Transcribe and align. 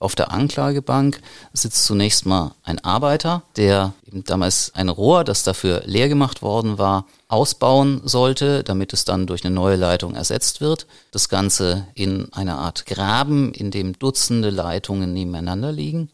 Auf 0.00 0.14
der 0.14 0.32
Anklagebank 0.32 1.20
sitzt 1.52 1.84
zunächst 1.84 2.24
mal 2.24 2.54
ein 2.64 2.78
Arbeiter, 2.82 3.42
der 3.56 3.92
eben 4.06 4.24
damals 4.24 4.72
ein 4.74 4.88
Rohr, 4.88 5.24
das 5.24 5.42
dafür 5.42 5.82
leer 5.84 6.08
gemacht 6.08 6.40
worden 6.40 6.78
war, 6.78 7.04
ausbauen 7.28 8.00
sollte, 8.04 8.64
damit 8.64 8.94
es 8.94 9.04
dann 9.04 9.26
durch 9.26 9.44
eine 9.44 9.54
neue 9.54 9.76
Leitung 9.76 10.14
ersetzt 10.14 10.62
wird. 10.62 10.86
Das 11.10 11.28
Ganze 11.28 11.86
in 11.92 12.32
einer 12.32 12.56
Art 12.56 12.86
Graben, 12.86 13.52
in 13.52 13.70
dem 13.70 13.92
Dutzende 13.98 14.48
Leitungen 14.48 15.12
nebeneinander 15.12 15.70
liegen. 15.70 16.08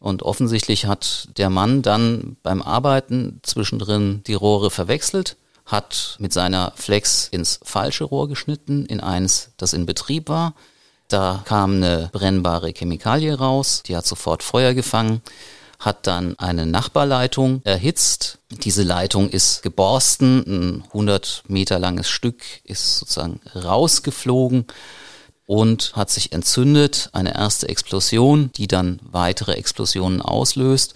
Und 0.00 0.24
offensichtlich 0.24 0.86
hat 0.86 1.28
der 1.36 1.48
Mann 1.48 1.82
dann 1.82 2.36
beim 2.42 2.60
Arbeiten 2.60 3.38
zwischendrin 3.44 4.24
die 4.26 4.34
Rohre 4.34 4.72
verwechselt, 4.72 5.36
hat 5.64 6.16
mit 6.18 6.32
seiner 6.32 6.72
Flex 6.74 7.28
ins 7.28 7.60
falsche 7.62 8.02
Rohr 8.02 8.28
geschnitten, 8.28 8.84
in 8.86 9.00
eins, 9.00 9.52
das 9.58 9.74
in 9.74 9.86
Betrieb 9.86 10.28
war 10.28 10.54
da 11.08 11.42
kam 11.44 11.76
eine 11.76 12.10
brennbare 12.12 12.72
Chemikalie 12.72 13.34
raus, 13.34 13.82
die 13.84 13.96
hat 13.96 14.06
sofort 14.06 14.42
Feuer 14.42 14.74
gefangen, 14.74 15.22
hat 15.78 16.06
dann 16.06 16.38
eine 16.38 16.66
Nachbarleitung 16.66 17.62
erhitzt. 17.64 18.38
Diese 18.50 18.82
Leitung 18.82 19.30
ist 19.30 19.62
geborsten, 19.62 20.44
ein 20.46 20.84
100 20.88 21.44
Meter 21.48 21.78
langes 21.78 22.08
Stück 22.08 22.42
ist 22.64 22.98
sozusagen 22.98 23.40
rausgeflogen 23.54 24.66
und 25.46 25.92
hat 25.96 26.10
sich 26.10 26.32
entzündet, 26.32 27.08
eine 27.12 27.34
erste 27.34 27.68
Explosion, 27.68 28.50
die 28.56 28.66
dann 28.66 29.00
weitere 29.02 29.52
Explosionen 29.52 30.20
auslöst. 30.20 30.94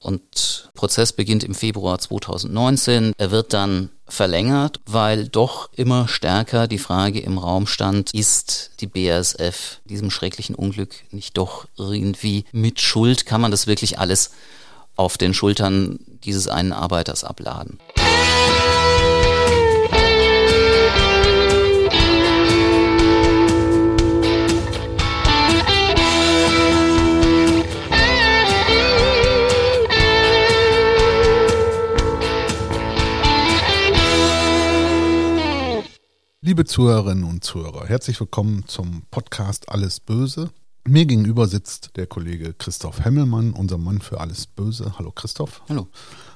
Und 0.00 0.70
Prozess 0.74 1.12
beginnt 1.12 1.44
im 1.44 1.54
Februar 1.54 1.98
2019. 1.98 3.12
Er 3.18 3.30
wird 3.30 3.52
dann 3.52 3.90
verlängert, 4.08 4.80
weil 4.86 5.28
doch 5.28 5.70
immer 5.74 6.08
stärker 6.08 6.66
die 6.66 6.78
Frage 6.78 7.20
im 7.20 7.38
Raum 7.38 7.66
stand, 7.66 8.12
ist 8.14 8.72
die 8.80 8.86
BASF 8.86 9.80
diesem 9.84 10.10
schrecklichen 10.10 10.54
Unglück 10.54 10.94
nicht 11.10 11.36
doch 11.36 11.66
irgendwie 11.76 12.44
mit 12.52 12.80
Schuld? 12.80 13.26
Kann 13.26 13.40
man 13.40 13.50
das 13.50 13.66
wirklich 13.66 13.98
alles 13.98 14.30
auf 14.96 15.16
den 15.16 15.34
Schultern 15.34 16.00
dieses 16.24 16.48
einen 16.48 16.72
Arbeiters 16.72 17.22
abladen? 17.24 17.78
Liebe 36.42 36.64
Zuhörerinnen 36.64 37.24
und 37.24 37.44
Zuhörer, 37.44 37.86
herzlich 37.86 38.18
willkommen 38.18 38.66
zum 38.66 39.02
Podcast 39.10 39.68
Alles 39.68 40.00
Böse. 40.00 40.48
Mir 40.88 41.04
gegenüber 41.04 41.46
sitzt 41.46 41.98
der 41.98 42.06
Kollege 42.06 42.54
Christoph 42.54 43.04
Hemmelmann, 43.04 43.52
unser 43.52 43.76
Mann 43.76 44.00
für 44.00 44.20
Alles 44.20 44.46
Böse. 44.46 44.94
Hallo 44.98 45.12
Christoph. 45.12 45.60
Hallo. 45.68 45.88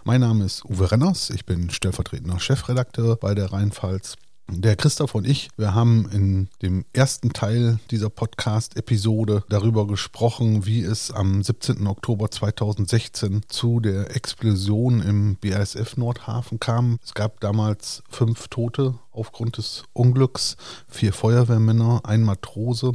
Mein 0.05 0.21
Name 0.21 0.45
ist 0.45 0.63
Uwe 0.67 0.93
Renners, 0.93 1.31
ich 1.31 1.47
bin 1.47 1.71
stellvertretender 1.71 2.39
Chefredakteur 2.39 3.17
bei 3.17 3.35
der 3.35 3.51
Rheinpfalz 3.51 4.17
der 4.49 4.77
Christoph 4.77 5.15
und 5.15 5.27
ich, 5.27 5.49
wir 5.57 5.75
haben 5.75 6.09
in 6.11 6.49
dem 6.63 6.85
ersten 6.93 7.33
Teil 7.33 7.79
dieser 7.91 8.11
Podcast-Episode 8.11 9.45
darüber 9.49 9.87
gesprochen, 9.87 10.67
wie 10.67 10.83
es 10.83 11.11
am 11.11 11.43
17. 11.43 11.87
Oktober 11.87 12.31
2016 12.31 13.43
zu 13.49 13.81
der 13.81 14.15
Explosion 14.15 15.01
im 15.01 15.37
BASF 15.37 15.97
Nordhafen 15.97 16.61
kam. 16.61 16.99
Es 17.03 17.15
gab 17.15 17.41
damals 17.41 18.03
fünf 18.09 18.49
Tote 18.49 18.99
aufgrund 19.13 19.57
des 19.57 19.85
Unglücks, 19.93 20.57
vier 20.89 21.13
Feuerwehrmänner, 21.13 22.03
ein 22.05 22.23
Matrose. 22.23 22.93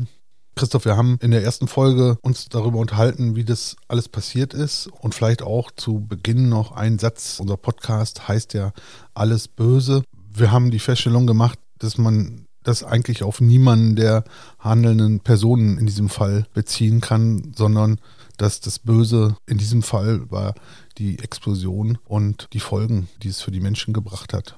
Christoph, 0.59 0.83
wir 0.83 0.97
haben 0.97 1.17
in 1.21 1.31
der 1.31 1.41
ersten 1.41 1.69
Folge 1.69 2.17
uns 2.21 2.49
darüber 2.49 2.79
unterhalten, 2.79 3.37
wie 3.37 3.45
das 3.45 3.77
alles 3.87 4.09
passiert 4.09 4.53
ist 4.53 4.87
und 4.87 5.15
vielleicht 5.15 5.41
auch 5.41 5.71
zu 5.71 6.05
Beginn 6.05 6.49
noch 6.49 6.73
ein 6.73 6.99
Satz. 6.99 7.39
Unser 7.39 7.55
Podcast 7.55 8.27
heißt 8.27 8.53
ja 8.53 8.73
Alles 9.13 9.47
Böse 9.47 10.03
wir 10.33 10.51
haben 10.51 10.71
die 10.71 10.79
Feststellung 10.79 11.27
gemacht, 11.27 11.59
dass 11.77 11.97
man 11.97 12.45
das 12.63 12.83
eigentlich 12.83 13.23
auf 13.23 13.41
niemanden 13.41 13.95
der 13.95 14.23
handelnden 14.59 15.21
Personen 15.21 15.77
in 15.77 15.85
diesem 15.85 16.09
Fall 16.09 16.45
beziehen 16.53 17.01
kann, 17.01 17.53
sondern 17.55 17.99
dass 18.37 18.61
das 18.61 18.79
Böse 18.79 19.35
in 19.45 19.57
diesem 19.57 19.83
Fall 19.83 20.29
war 20.29 20.55
die 20.97 21.19
Explosion 21.19 21.97
und 22.05 22.47
die 22.53 22.59
Folgen, 22.59 23.09
die 23.23 23.29
es 23.29 23.41
für 23.41 23.51
die 23.51 23.59
Menschen 23.59 23.93
gebracht 23.93 24.33
hat. 24.33 24.57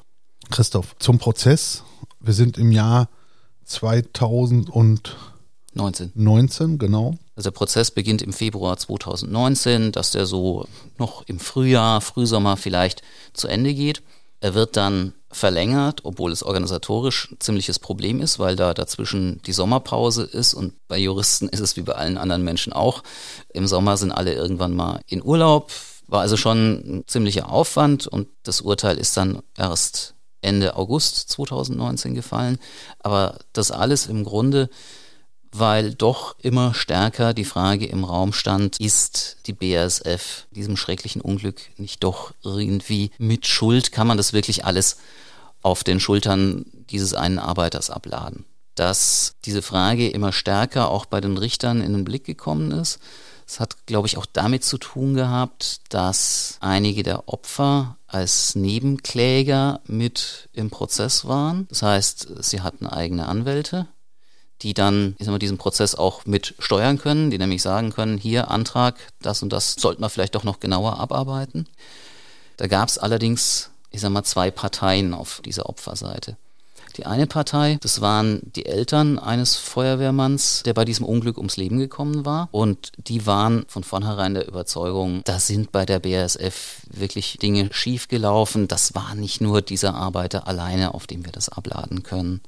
Christoph, 0.49 0.95
zum 0.99 1.19
Prozess. 1.19 1.83
Wir 2.19 2.33
sind 2.33 2.57
im 2.57 2.71
Jahr 2.71 3.09
2019. 3.65 5.15
19, 5.73 6.77
genau. 6.77 7.17
Also 7.35 7.49
der 7.49 7.55
Prozess 7.55 7.91
beginnt 7.91 8.21
im 8.21 8.33
Februar 8.33 8.77
2019, 8.77 9.93
dass 9.93 10.11
der 10.11 10.25
so 10.25 10.67
noch 10.97 11.25
im 11.27 11.39
Frühjahr, 11.39 12.01
Frühsommer 12.01 12.57
vielleicht 12.57 13.03
zu 13.33 13.47
Ende 13.47 13.73
geht. 13.73 14.03
Er 14.41 14.55
wird 14.55 14.75
dann 14.75 15.13
verlängert, 15.31 16.01
obwohl 16.03 16.31
es 16.31 16.43
organisatorisch 16.43 17.31
ein 17.31 17.39
ziemliches 17.39 17.79
Problem 17.79 18.19
ist, 18.21 18.39
weil 18.39 18.55
da 18.55 18.73
dazwischen 18.73 19.41
die 19.43 19.53
Sommerpause 19.53 20.23
ist 20.23 20.53
und 20.53 20.73
bei 20.87 20.97
Juristen 20.97 21.47
ist 21.47 21.61
es 21.61 21.77
wie 21.77 21.83
bei 21.83 21.93
allen 21.93 22.17
anderen 22.17 22.43
Menschen 22.43 22.73
auch. 22.73 23.03
Im 23.53 23.67
Sommer 23.67 23.95
sind 23.97 24.11
alle 24.11 24.33
irgendwann 24.33 24.75
mal 24.75 24.99
in 25.07 25.23
Urlaub, 25.23 25.71
war 26.07 26.21
also 26.21 26.35
schon 26.37 26.73
ein 26.73 27.03
ziemlicher 27.07 27.49
Aufwand 27.49 28.07
und 28.07 28.27
das 28.43 28.61
Urteil 28.61 28.97
ist 28.97 29.15
dann 29.15 29.41
erst 29.55 30.15
Ende 30.41 30.75
August 30.75 31.29
2019 31.29 32.15
gefallen. 32.15 32.57
Aber 32.99 33.37
das 33.53 33.71
alles 33.71 34.07
im 34.07 34.23
Grunde 34.23 34.69
weil 35.51 35.93
doch 35.93 36.35
immer 36.39 36.73
stärker 36.73 37.33
die 37.33 37.45
Frage 37.45 37.85
im 37.85 38.03
Raum 38.03 38.33
stand, 38.33 38.79
ist 38.79 39.37
die 39.45 39.53
BASF 39.53 40.47
diesem 40.51 40.77
schrecklichen 40.77 41.21
Unglück 41.21 41.61
nicht 41.77 42.03
doch 42.03 42.33
irgendwie 42.43 43.11
mit 43.17 43.47
Schuld? 43.47 43.91
Kann 43.91 44.07
man 44.07 44.17
das 44.17 44.33
wirklich 44.33 44.65
alles 44.65 44.97
auf 45.61 45.83
den 45.83 45.99
Schultern 45.99 46.65
dieses 46.89 47.13
einen 47.13 47.39
Arbeiters 47.39 47.89
abladen? 47.89 48.45
Dass 48.75 49.33
diese 49.45 49.61
Frage 49.61 50.09
immer 50.09 50.31
stärker 50.31 50.89
auch 50.89 51.05
bei 51.05 51.19
den 51.19 51.37
Richtern 51.37 51.81
in 51.81 51.93
den 51.93 52.05
Blick 52.05 52.23
gekommen 52.23 52.71
ist. 52.71 52.99
Es 53.45 53.59
hat, 53.59 53.85
glaube 53.85 54.07
ich, 54.07 54.17
auch 54.17 54.25
damit 54.25 54.63
zu 54.63 54.77
tun 54.77 55.13
gehabt, 55.13 55.81
dass 55.89 56.57
einige 56.61 57.03
der 57.03 57.27
Opfer 57.27 57.97
als 58.07 58.55
Nebenkläger 58.55 59.81
mit 59.85 60.47
im 60.53 60.69
Prozess 60.69 61.25
waren. 61.25 61.67
Das 61.67 61.81
heißt, 61.81 62.29
sie 62.39 62.61
hatten 62.61 62.87
eigene 62.87 63.27
Anwälte 63.27 63.87
die 64.61 64.73
dann 64.73 65.15
ich 65.19 65.25
sag 65.25 65.31
mal, 65.31 65.39
diesen 65.39 65.57
Prozess 65.57 65.95
auch 65.95 66.25
mit 66.25 66.55
steuern 66.59 66.97
können, 66.97 67.31
die 67.31 67.37
nämlich 67.37 67.61
sagen 67.61 67.91
können, 67.91 68.17
hier 68.17 68.51
Antrag, 68.51 68.95
das 69.21 69.43
und 69.43 69.51
das 69.51 69.73
sollten 69.73 70.01
wir 70.01 70.09
vielleicht 70.09 70.35
doch 70.35 70.43
noch 70.43 70.59
genauer 70.59 70.99
abarbeiten. 70.99 71.67
Da 72.57 72.67
gab 72.67 72.89
es 72.89 72.97
allerdings, 72.97 73.71
ich 73.89 74.01
sag 74.01 74.11
mal, 74.11 74.23
zwei 74.23 74.51
Parteien 74.51 75.13
auf 75.13 75.41
dieser 75.43 75.67
Opferseite. 75.67 76.37
Die 76.97 77.05
eine 77.05 77.25
Partei, 77.25 77.77
das 77.81 78.01
waren 78.01 78.41
die 78.55 78.65
Eltern 78.65 79.17
eines 79.17 79.55
Feuerwehrmanns, 79.55 80.63
der 80.65 80.73
bei 80.73 80.85
diesem 80.85 81.05
Unglück 81.05 81.37
ums 81.37 81.57
Leben 81.57 81.79
gekommen 81.79 82.25
war. 82.25 82.49
Und 82.51 82.91
die 82.97 83.25
waren 83.25 83.65
von 83.67 83.83
vornherein 83.83 84.33
der 84.33 84.47
Überzeugung, 84.47 85.21
da 85.23 85.39
sind 85.39 85.71
bei 85.71 85.85
der 85.85 85.99
BASF 85.99 86.81
wirklich 86.91 87.37
Dinge 87.41 87.69
schiefgelaufen. 87.71 88.67
Das 88.67 88.93
war 88.93 89.15
nicht 89.15 89.41
nur 89.41 89.61
dieser 89.61 89.95
Arbeiter 89.95 90.47
alleine, 90.47 90.93
auf 90.93 91.07
dem 91.07 91.25
wir 91.25 91.31
das 91.31 91.49
abladen 91.49 92.03
können. 92.03 92.41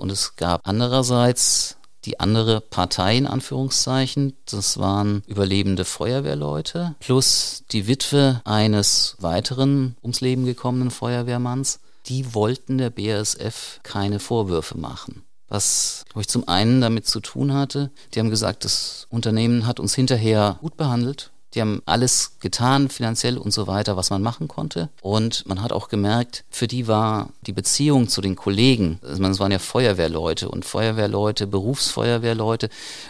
Und 0.00 0.10
es 0.10 0.36
gab 0.36 0.62
andererseits 0.64 1.76
die 2.06 2.18
andere 2.18 2.62
Partei 2.62 3.18
in 3.18 3.26
Anführungszeichen, 3.26 4.34
das 4.46 4.78
waren 4.78 5.22
überlebende 5.26 5.84
Feuerwehrleute 5.84 6.94
plus 7.00 7.64
die 7.70 7.86
Witwe 7.86 8.40
eines 8.44 9.16
weiteren 9.18 9.96
ums 10.02 10.22
Leben 10.22 10.46
gekommenen 10.46 10.90
Feuerwehrmanns. 10.90 11.80
Die 12.06 12.34
wollten 12.34 12.78
der 12.78 12.88
BASF 12.88 13.80
keine 13.82 14.18
Vorwürfe 14.18 14.78
machen. 14.78 15.22
Was, 15.48 16.04
glaube 16.08 16.22
ich, 16.22 16.28
zum 16.28 16.48
einen 16.48 16.80
damit 16.80 17.06
zu 17.06 17.20
tun 17.20 17.52
hatte, 17.52 17.90
die 18.14 18.20
haben 18.20 18.30
gesagt, 18.30 18.64
das 18.64 19.06
Unternehmen 19.10 19.66
hat 19.66 19.80
uns 19.80 19.94
hinterher 19.94 20.56
gut 20.62 20.78
behandelt, 20.78 21.30
die 21.54 21.60
haben 21.60 21.82
alles 21.86 22.36
getan, 22.40 22.88
finanziell 22.88 23.38
und 23.38 23.52
so 23.52 23.66
weiter, 23.66 23.96
was 23.96 24.10
man 24.10 24.22
machen 24.22 24.48
konnte. 24.48 24.88
Und 25.02 25.46
man 25.46 25.62
hat 25.62 25.72
auch 25.72 25.88
gemerkt, 25.88 26.44
für 26.50 26.68
die 26.68 26.86
war 26.86 27.30
die 27.46 27.52
Beziehung 27.52 28.08
zu 28.08 28.20
den 28.20 28.36
Kollegen, 28.36 28.98
also 29.02 29.22
es 29.22 29.40
waren 29.40 29.52
ja 29.52 29.58
Feuerwehrleute 29.58 30.48
und 30.48 30.64
Feuerwehrleute, 30.64 31.46
Berufsfeuerwehrleute 31.46 32.68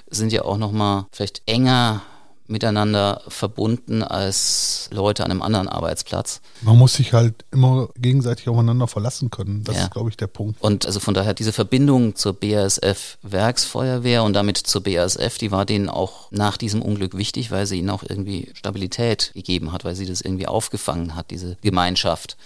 sind 0.08 0.32
ja 0.32 0.42
auch 0.42 0.58
nochmal 0.58 1.06
vielleicht 1.12 1.42
enger 1.46 2.02
miteinander 2.50 3.22
verbunden 3.28 4.02
als 4.02 4.88
Leute 4.92 5.24
an 5.24 5.30
einem 5.30 5.42
anderen 5.42 5.68
Arbeitsplatz. 5.68 6.40
Man 6.62 6.76
muss 6.76 6.94
sich 6.94 7.12
halt 7.12 7.44
immer 7.50 7.88
gegenseitig 7.96 8.48
aufeinander 8.48 8.86
verlassen 8.86 9.30
können. 9.30 9.64
Das 9.64 9.76
ja. 9.76 9.84
ist, 9.84 9.92
glaube 9.92 10.10
ich, 10.10 10.16
der 10.16 10.26
Punkt. 10.26 10.60
Und 10.60 10.86
also 10.86 11.00
von 11.00 11.14
daher 11.14 11.32
diese 11.32 11.52
Verbindung 11.52 12.16
zur 12.16 12.34
BASF 12.34 13.18
Werksfeuerwehr 13.22 14.24
und 14.24 14.32
damit 14.32 14.58
zur 14.58 14.82
BASF, 14.82 15.38
die 15.38 15.50
war 15.50 15.64
denen 15.64 15.88
auch 15.88 16.30
nach 16.30 16.56
diesem 16.56 16.82
Unglück 16.82 17.16
wichtig, 17.16 17.50
weil 17.50 17.66
sie 17.66 17.78
ihnen 17.78 17.90
auch 17.90 18.02
irgendwie 18.06 18.50
Stabilität 18.54 19.32
gegeben 19.34 19.72
hat, 19.72 19.84
weil 19.84 19.94
sie 19.94 20.06
das 20.06 20.20
irgendwie 20.20 20.46
aufgefangen 20.46 21.14
hat, 21.14 21.30
diese 21.30 21.56
Gemeinschaft. 21.62 22.36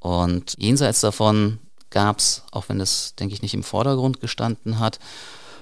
Und 0.00 0.54
jenseits 0.58 1.00
davon 1.00 1.58
gab 1.90 2.18
es, 2.18 2.42
auch 2.52 2.68
wenn 2.68 2.78
das, 2.78 3.14
denke 3.18 3.34
ich, 3.34 3.42
nicht 3.42 3.54
im 3.54 3.64
Vordergrund 3.64 4.20
gestanden 4.20 4.78
hat, 4.78 4.98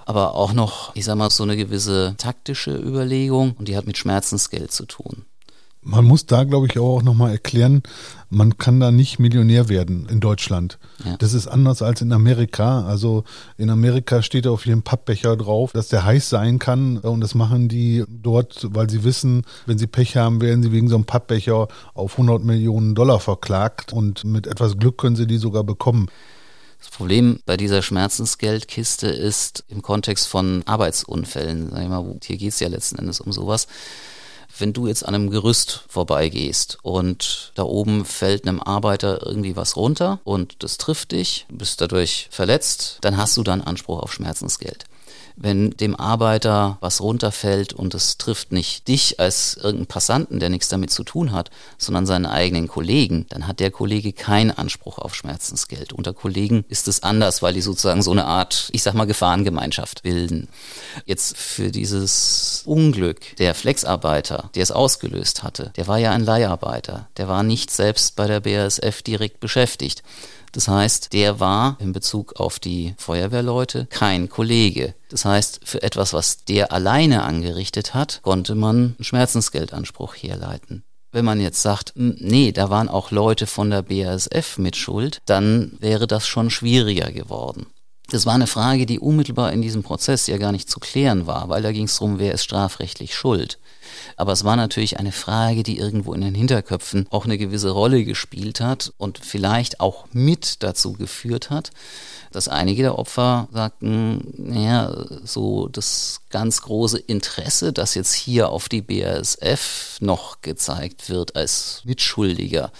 aber 0.07 0.35
auch 0.35 0.53
noch, 0.53 0.95
ich 0.95 1.05
sag 1.05 1.17
mal, 1.17 1.29
so 1.31 1.43
eine 1.43 1.57
gewisse 1.57 2.15
taktische 2.17 2.75
Überlegung 2.75 3.55
und 3.59 3.69
die 3.69 3.77
hat 3.77 3.87
mit 3.87 3.99
Schmerzensgeld 3.99 4.73
zu 4.73 4.87
tun. 4.87 5.27
Man 5.83 6.05
muss 6.05 6.27
da, 6.27 6.43
glaube 6.43 6.67
ich, 6.67 6.79
auch 6.81 7.03
nochmal 7.03 7.31
erklären, 7.31 7.83
man 8.29 8.59
kann 8.59 8.81
da 8.81 8.91
nicht 8.91 9.21
Millionär 9.21 9.69
werden 9.69 10.09
in 10.11 10.19
Deutschland. 10.19 10.81
Ja. 11.05 11.17
Das 11.17 11.33
ist 11.33 11.47
anders 11.47 11.81
als 11.81 12.01
in 12.01 12.13
Amerika. 12.13 12.85
Also 12.87 13.23
in 13.57 13.71
Amerika 13.71 14.21
steht 14.21 14.49
auf 14.49 14.67
jedem 14.67 14.83
Pappbecher 14.83 15.37
drauf, 15.37 15.71
dass 15.73 15.87
der 15.87 16.05
heiß 16.05 16.29
sein 16.29 16.59
kann. 16.59 16.99
Und 16.99 17.21
das 17.21 17.37
machen 17.37 17.69
die 17.69 18.05
dort, 18.09 18.67
weil 18.73 18.91
sie 18.91 19.05
wissen, 19.05 19.45
wenn 19.67 19.79
sie 19.79 19.87
Pech 19.87 20.17
haben, 20.17 20.41
werden 20.41 20.65
sie 20.65 20.73
wegen 20.73 20.89
so 20.89 20.97
einem 20.97 21.05
Pappbecher 21.05 21.69
auf 21.95 22.13
100 22.13 22.43
Millionen 22.43 22.97
Dollar 22.97 23.21
verklagt. 23.21 23.93
Und 23.93 24.25
mit 24.25 24.49
etwas 24.49 24.79
Glück 24.79 24.99
können 24.99 25.15
sie 25.15 25.29
die 25.29 25.39
sogar 25.39 25.63
bekommen. 25.63 26.09
Das 26.87 26.97
Problem 26.97 27.41
bei 27.45 27.57
dieser 27.57 27.83
Schmerzensgeldkiste 27.83 29.09
ist 29.09 29.65
im 29.69 29.83
Kontext 29.83 30.29
von 30.29 30.63
Arbeitsunfällen. 30.67 31.71
Sag 31.71 31.83
ich 31.83 31.89
mal, 31.89 32.19
hier 32.23 32.37
geht 32.37 32.51
es 32.51 32.61
ja 32.61 32.69
letzten 32.69 32.97
Endes 32.97 33.21
um 33.21 33.33
sowas 33.33 33.67
wenn 34.59 34.73
du 34.73 34.87
jetzt 34.87 35.05
an 35.05 35.15
einem 35.15 35.29
Gerüst 35.29 35.85
vorbeigehst 35.89 36.79
und 36.83 37.53
da 37.57 37.65
oben 37.65 38.07
fällt 38.07 38.47
einem 38.47 38.63
Arbeiter 38.63 39.27
irgendwie 39.27 39.55
was 39.55 39.77
runter 39.77 40.19
und 40.25 40.63
das 40.63 40.79
trifft 40.79 41.13
dich, 41.13 41.47
bist 41.51 41.81
dadurch 41.83 42.29
verletzt, 42.31 42.99
dann 43.03 43.19
hast 43.19 43.37
du 43.37 43.43
dann 43.43 43.61
Anspruch 43.61 44.01
auf 44.01 44.15
Schmerzensgeld 44.15 44.87
wenn 45.37 45.71
dem 45.71 45.95
Arbeiter 45.95 46.79
was 46.81 47.01
runterfällt 47.01 47.75
und 47.75 47.95
es 47.95 48.17
trifft 48.17 48.53
nicht 48.53 48.89
dich 48.89 49.21
als 49.21 49.55
irgendeinen 49.57 49.87
Passanten, 49.87 50.41
der 50.41 50.49
nichts 50.49 50.69
damit 50.69 50.91
zu 50.91 51.05
tun 51.05 51.33
hat, 51.33 51.51
sondern 51.77 52.07
seinen 52.07 52.27
eigenen 52.27 52.69
Kollegen, 52.69 53.27
dann 53.29 53.47
hat 53.47 53.61
der 53.61 53.71
Kollege 53.71 54.15
keinen 54.15 54.51
Anspruch 54.51 54.99
auf 54.99 55.15
Schmerzensgeld. 55.15 55.93
Unter 55.93 56.15
Kollegen 56.15 56.65
ist 56.69 56.89
es 56.89 57.03
anders, 57.03 57.43
weil 57.43 57.53
die 57.53 57.61
sozusagen 57.61 58.03
so 58.03 58.13
eine 58.13 58.25
Art, 58.25 58.71
ich 58.73 58.83
sag 58.83 58.95
mal, 58.95 59.07
Gefahrengemeinschaft 59.07 60.03
bilden. 60.03 60.49
Jetzt 61.05 61.37
für 61.37 61.71
dieses 61.71 62.63
Unglück, 62.65 63.37
der 63.37 63.55
Flexarbeiter, 63.55 64.51
der 64.55 64.63
es 64.63 64.71
ausgelöst 64.71 65.43
hatte, 65.43 65.73
der 65.77 65.87
war 65.87 65.99
ja 65.99 66.13
ein 66.13 66.25
Leiharbeiter, 66.25 67.09
der 67.19 67.29
war 67.29 67.43
nicht 67.43 67.71
selbst 67.71 68.17
bei 68.17 68.27
der 68.27 68.41
BASF 68.41 69.03
direkt 69.03 69.41
beschäftigt. 69.41 70.03
Das 70.53 70.69
heißt, 70.69 71.13
der 71.13 71.41
war 71.41 71.77
in 71.81 71.93
Bezug 71.93 72.41
auf 72.41 72.59
die 72.59 72.95
Feuerwehrleute 72.99 73.87
kein 73.87 74.29
Kollege. 74.29 74.95
Das 75.11 75.25
heißt, 75.25 75.61
für 75.65 75.83
etwas, 75.83 76.13
was 76.13 76.45
der 76.45 76.73
alleine 76.73 77.23
angerichtet 77.23 77.95
hat, 77.95 78.21
konnte 78.23 78.55
man 78.55 78.95
einen 78.97 79.05
Schmerzensgeldanspruch 79.05 80.15
herleiten. 80.15 80.85
Wenn 81.13 81.25
man 81.25 81.41
jetzt 81.41 81.63
sagt, 81.63 81.95
hm, 81.97 82.17
nee, 82.19 82.53
da 82.53 82.71
waren 82.71 82.89
auch 82.89 83.11
Leute 83.11 83.47
von 83.47 83.71
der 83.71 83.83
BASF 83.83 84.59
mit 84.59 84.77
Schuld, 84.77 85.21
dann 85.27 85.77
wäre 85.81 86.07
das 86.07 86.27
schon 86.27 86.51
schwieriger 86.51 87.11
geworden. 87.11 87.67
Das 88.11 88.25
war 88.25 88.35
eine 88.35 88.47
Frage, 88.47 88.87
die 88.87 89.01
unmittelbar 89.01 89.53
in 89.53 89.63
diesem 89.63 89.83
Prozess 89.83 90.27
ja 90.27 90.37
gar 90.37 90.53
nicht 90.53 90.71
zu 90.71 90.79
klären 90.79 91.27
war, 91.27 91.49
weil 91.49 91.63
da 91.63 91.73
ging 91.73 91.87
es 91.87 91.99
darum, 91.99 92.19
wer 92.19 92.33
ist 92.33 92.45
strafrechtlich 92.45 93.15
schuld. 93.15 93.59
Aber 94.17 94.33
es 94.33 94.45
war 94.45 94.57
natürlich 94.57 94.99
eine 94.99 95.13
Frage, 95.13 95.63
die 95.63 95.79
irgendwo 95.79 96.15
in 96.15 96.21
den 96.21 96.35
Hinterköpfen 96.35 97.07
auch 97.11 97.25
eine 97.25 97.39
gewisse 97.39 97.71
Rolle 97.71 98.05
gespielt 98.05 98.61
hat 98.61 98.93
und 98.99 99.19
vielleicht 99.19 99.81
auch 99.81 100.07
mit 100.13 100.63
dazu 100.63 100.93
geführt 100.93 101.51
hat, 101.51 101.71
dass 102.33 102.49
einige 102.49 102.83
der 102.83 102.99
Opfer 102.99 103.49
sagten, 103.53 104.33
naja, 104.37 105.07
so 105.25 105.69
das 105.69 106.21
ganz 106.31 106.63
große 106.63 106.99
Interesse, 106.99 107.73
das 107.73 107.95
jetzt 107.95 108.15
hier 108.15 108.51
auf 108.51 108.69
die 108.69 108.83
BASF 108.83 109.99
noch 110.01 110.41
gezeigt 110.43 111.09
wird 111.09 111.37
als 111.37 111.83
Mitschuldiger, 111.85 112.73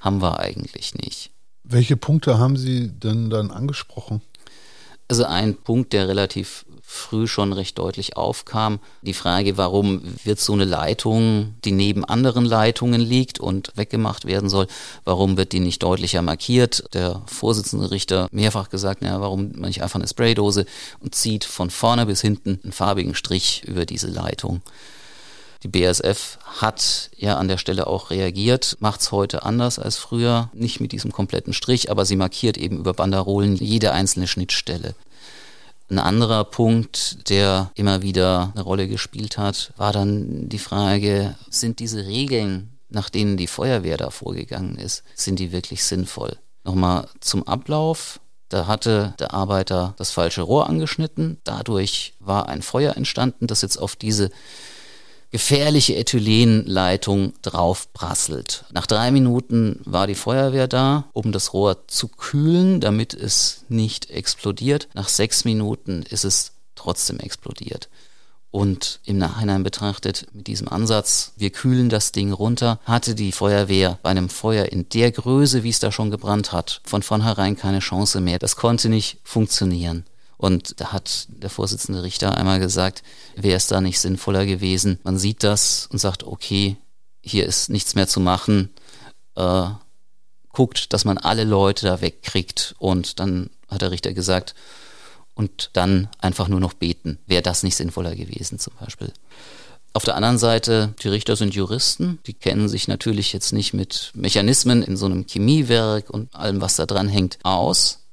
haben 0.00 0.22
wir 0.22 0.40
eigentlich 0.40 0.94
nicht. 0.94 1.30
Welche 1.64 1.96
Punkte 1.96 2.38
haben 2.38 2.56
Sie 2.56 2.88
denn 2.88 3.30
dann 3.30 3.50
angesprochen? 3.50 4.20
Also 5.08 5.24
ein 5.24 5.54
Punkt, 5.54 5.92
der 5.92 6.08
relativ 6.08 6.64
früh 6.86 7.26
schon 7.26 7.52
recht 7.52 7.78
deutlich 7.78 8.16
aufkam. 8.16 8.78
Die 9.02 9.14
Frage, 9.14 9.56
warum 9.56 10.02
wird 10.22 10.38
so 10.38 10.52
eine 10.52 10.64
Leitung, 10.64 11.54
die 11.64 11.72
neben 11.72 12.04
anderen 12.04 12.44
Leitungen 12.44 13.00
liegt 13.00 13.40
und 13.40 13.72
weggemacht 13.74 14.26
werden 14.26 14.48
soll, 14.48 14.66
warum 15.04 15.36
wird 15.36 15.52
die 15.52 15.60
nicht 15.60 15.82
deutlicher 15.82 16.22
markiert? 16.22 16.84
Der 16.94 17.22
Vorsitzende 17.26 17.90
Richter 17.90 18.28
mehrfach 18.32 18.68
gesagt, 18.68 19.02
naja, 19.02 19.20
warum 19.20 19.48
nicht 19.48 19.82
einfach 19.82 19.98
eine 19.98 20.08
Spraydose 20.08 20.66
und 21.00 21.14
zieht 21.14 21.44
von 21.44 21.70
vorne 21.70 22.06
bis 22.06 22.20
hinten 22.20 22.60
einen 22.62 22.72
farbigen 22.72 23.14
Strich 23.14 23.64
über 23.66 23.86
diese 23.86 24.08
Leitung. 24.08 24.60
Die 25.64 25.68
BASF 25.68 26.38
hat 26.60 27.10
ja 27.16 27.38
an 27.38 27.48
der 27.48 27.56
Stelle 27.56 27.86
auch 27.86 28.10
reagiert, 28.10 28.76
macht 28.80 29.00
es 29.00 29.12
heute 29.12 29.44
anders 29.44 29.78
als 29.78 29.96
früher, 29.96 30.50
nicht 30.52 30.78
mit 30.78 30.92
diesem 30.92 31.10
kompletten 31.10 31.54
Strich, 31.54 31.90
aber 31.90 32.04
sie 32.04 32.16
markiert 32.16 32.58
eben 32.58 32.76
über 32.76 32.92
Banderolen 32.92 33.56
jede 33.56 33.92
einzelne 33.92 34.26
Schnittstelle. 34.26 34.94
Ein 35.94 36.00
anderer 36.00 36.42
Punkt, 36.42 37.30
der 37.30 37.70
immer 37.76 38.02
wieder 38.02 38.50
eine 38.52 38.64
Rolle 38.64 38.88
gespielt 38.88 39.38
hat, 39.38 39.72
war 39.76 39.92
dann 39.92 40.48
die 40.48 40.58
Frage, 40.58 41.36
sind 41.50 41.78
diese 41.78 42.04
Regeln, 42.04 42.76
nach 42.88 43.08
denen 43.08 43.36
die 43.36 43.46
Feuerwehr 43.46 43.96
da 43.96 44.10
vorgegangen 44.10 44.74
ist, 44.74 45.04
sind 45.14 45.38
die 45.38 45.52
wirklich 45.52 45.84
sinnvoll? 45.84 46.36
Nochmal 46.64 47.06
zum 47.20 47.46
Ablauf. 47.46 48.18
Da 48.48 48.66
hatte 48.66 49.14
der 49.20 49.34
Arbeiter 49.34 49.94
das 49.96 50.10
falsche 50.10 50.42
Rohr 50.42 50.68
angeschnitten. 50.68 51.38
Dadurch 51.44 52.14
war 52.18 52.48
ein 52.48 52.62
Feuer 52.62 52.96
entstanden, 52.96 53.46
das 53.46 53.62
jetzt 53.62 53.76
auf 53.76 53.94
diese 53.94 54.30
gefährliche 55.34 55.96
Ethylenleitung 55.96 57.32
draufprasselt. 57.42 58.66
Nach 58.72 58.86
drei 58.86 59.10
Minuten 59.10 59.80
war 59.84 60.06
die 60.06 60.14
Feuerwehr 60.14 60.68
da, 60.68 61.06
um 61.12 61.32
das 61.32 61.52
Rohr 61.52 61.88
zu 61.88 62.06
kühlen, 62.06 62.80
damit 62.80 63.14
es 63.14 63.64
nicht 63.68 64.10
explodiert. 64.10 64.86
Nach 64.94 65.08
sechs 65.08 65.44
Minuten 65.44 66.04
ist 66.08 66.24
es 66.24 66.52
trotzdem 66.76 67.18
explodiert. 67.18 67.88
Und 68.52 69.00
im 69.06 69.18
Nachhinein 69.18 69.64
betrachtet, 69.64 70.28
mit 70.32 70.46
diesem 70.46 70.68
Ansatz, 70.68 71.32
wir 71.34 71.50
kühlen 71.50 71.88
das 71.88 72.12
Ding 72.12 72.32
runter, 72.32 72.78
hatte 72.84 73.16
die 73.16 73.32
Feuerwehr 73.32 73.98
bei 74.04 74.10
einem 74.10 74.28
Feuer 74.28 74.66
in 74.66 74.88
der 74.90 75.10
Größe, 75.10 75.64
wie 75.64 75.70
es 75.70 75.80
da 75.80 75.90
schon 75.90 76.12
gebrannt 76.12 76.52
hat, 76.52 76.80
von 76.84 77.02
vornherein 77.02 77.56
keine 77.56 77.80
Chance 77.80 78.20
mehr. 78.20 78.38
Das 78.38 78.54
konnte 78.54 78.88
nicht 78.88 79.18
funktionieren. 79.24 80.04
Und 80.44 80.78
da 80.78 80.92
hat 80.92 81.26
der 81.28 81.48
Vorsitzende 81.48 82.02
Richter 82.02 82.36
einmal 82.36 82.60
gesagt, 82.60 83.02
wäre 83.34 83.56
es 83.56 83.66
da 83.66 83.80
nicht 83.80 83.98
sinnvoller 83.98 84.44
gewesen, 84.44 84.98
man 85.02 85.16
sieht 85.16 85.42
das 85.42 85.88
und 85.90 85.98
sagt, 85.98 86.22
okay, 86.22 86.76
hier 87.22 87.46
ist 87.46 87.70
nichts 87.70 87.94
mehr 87.94 88.06
zu 88.06 88.20
machen, 88.20 88.68
äh, 89.36 89.64
guckt, 90.52 90.92
dass 90.92 91.06
man 91.06 91.16
alle 91.16 91.44
Leute 91.44 91.86
da 91.86 92.02
wegkriegt. 92.02 92.74
Und 92.78 93.20
dann 93.20 93.48
hat 93.70 93.80
der 93.80 93.90
Richter 93.90 94.12
gesagt, 94.12 94.54
und 95.32 95.70
dann 95.72 96.10
einfach 96.18 96.48
nur 96.48 96.60
noch 96.60 96.74
beten. 96.74 97.18
Wäre 97.26 97.40
das 97.40 97.62
nicht 97.62 97.76
sinnvoller 97.76 98.14
gewesen 98.14 98.58
zum 98.58 98.74
Beispiel? 98.78 99.14
Auf 99.94 100.04
der 100.04 100.14
anderen 100.14 100.36
Seite, 100.36 100.92
die 101.02 101.08
Richter 101.08 101.36
sind 101.36 101.54
Juristen, 101.54 102.18
die 102.26 102.34
kennen 102.34 102.68
sich 102.68 102.86
natürlich 102.86 103.32
jetzt 103.32 103.54
nicht 103.54 103.72
mit 103.72 104.12
Mechanismen 104.14 104.82
in 104.82 104.98
so 104.98 105.06
einem 105.06 105.26
Chemiewerk 105.26 106.10
und 106.10 106.36
allem, 106.36 106.60
was 106.60 106.76
da 106.76 106.84
dran 106.84 107.08
hängt, 107.08 107.38
aus. 107.44 108.03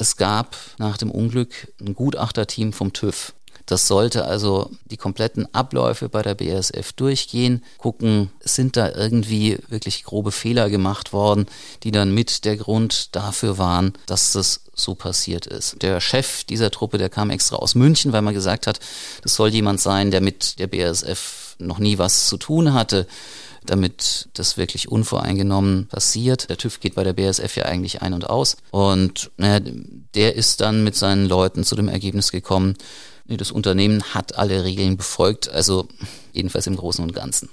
Es 0.00 0.16
gab 0.16 0.56
nach 0.78 0.96
dem 0.96 1.10
Unglück 1.10 1.74
ein 1.78 1.94
Gutachterteam 1.94 2.72
vom 2.72 2.94
TÜV. 2.94 3.34
Das 3.66 3.86
sollte 3.86 4.24
also 4.24 4.70
die 4.86 4.96
kompletten 4.96 5.46
Abläufe 5.54 6.08
bei 6.08 6.22
der 6.22 6.34
BASF 6.34 6.94
durchgehen, 6.94 7.62
gucken, 7.76 8.30
sind 8.40 8.78
da 8.78 8.90
irgendwie 8.90 9.58
wirklich 9.68 10.02
grobe 10.02 10.32
Fehler 10.32 10.70
gemacht 10.70 11.12
worden, 11.12 11.44
die 11.82 11.90
dann 11.90 12.14
mit 12.14 12.46
der 12.46 12.56
Grund 12.56 13.14
dafür 13.14 13.58
waren, 13.58 13.92
dass 14.06 14.32
das 14.32 14.62
so 14.74 14.94
passiert 14.94 15.46
ist. 15.46 15.82
Der 15.82 16.00
Chef 16.00 16.44
dieser 16.44 16.70
Truppe, 16.70 16.96
der 16.96 17.10
kam 17.10 17.28
extra 17.28 17.56
aus 17.56 17.74
München, 17.74 18.12
weil 18.12 18.22
man 18.22 18.34
gesagt 18.34 18.66
hat, 18.66 18.80
das 19.22 19.34
soll 19.34 19.50
jemand 19.50 19.80
sein, 19.80 20.10
der 20.10 20.22
mit 20.22 20.58
der 20.58 20.66
BASF 20.66 21.56
noch 21.58 21.78
nie 21.78 21.98
was 21.98 22.26
zu 22.26 22.38
tun 22.38 22.72
hatte 22.72 23.06
damit 23.66 24.28
das 24.34 24.56
wirklich 24.56 24.88
unvoreingenommen 24.88 25.86
passiert. 25.88 26.48
Der 26.48 26.56
TÜV 26.56 26.80
geht 26.80 26.94
bei 26.94 27.04
der 27.04 27.12
BSF 27.12 27.56
ja 27.56 27.64
eigentlich 27.64 28.02
ein 28.02 28.14
und 28.14 28.28
aus. 28.28 28.56
Und 28.70 29.30
naja, 29.36 29.60
der 30.14 30.36
ist 30.36 30.60
dann 30.60 30.84
mit 30.84 30.96
seinen 30.96 31.26
Leuten 31.26 31.64
zu 31.64 31.76
dem 31.76 31.88
Ergebnis 31.88 32.32
gekommen, 32.32 32.76
nee, 33.26 33.36
das 33.36 33.50
Unternehmen 33.50 34.02
hat 34.14 34.36
alle 34.36 34.64
Regeln 34.64 34.96
befolgt, 34.96 35.48
also 35.48 35.88
jedenfalls 36.32 36.66
im 36.66 36.76
Großen 36.76 37.04
und 37.04 37.14
Ganzen. 37.14 37.48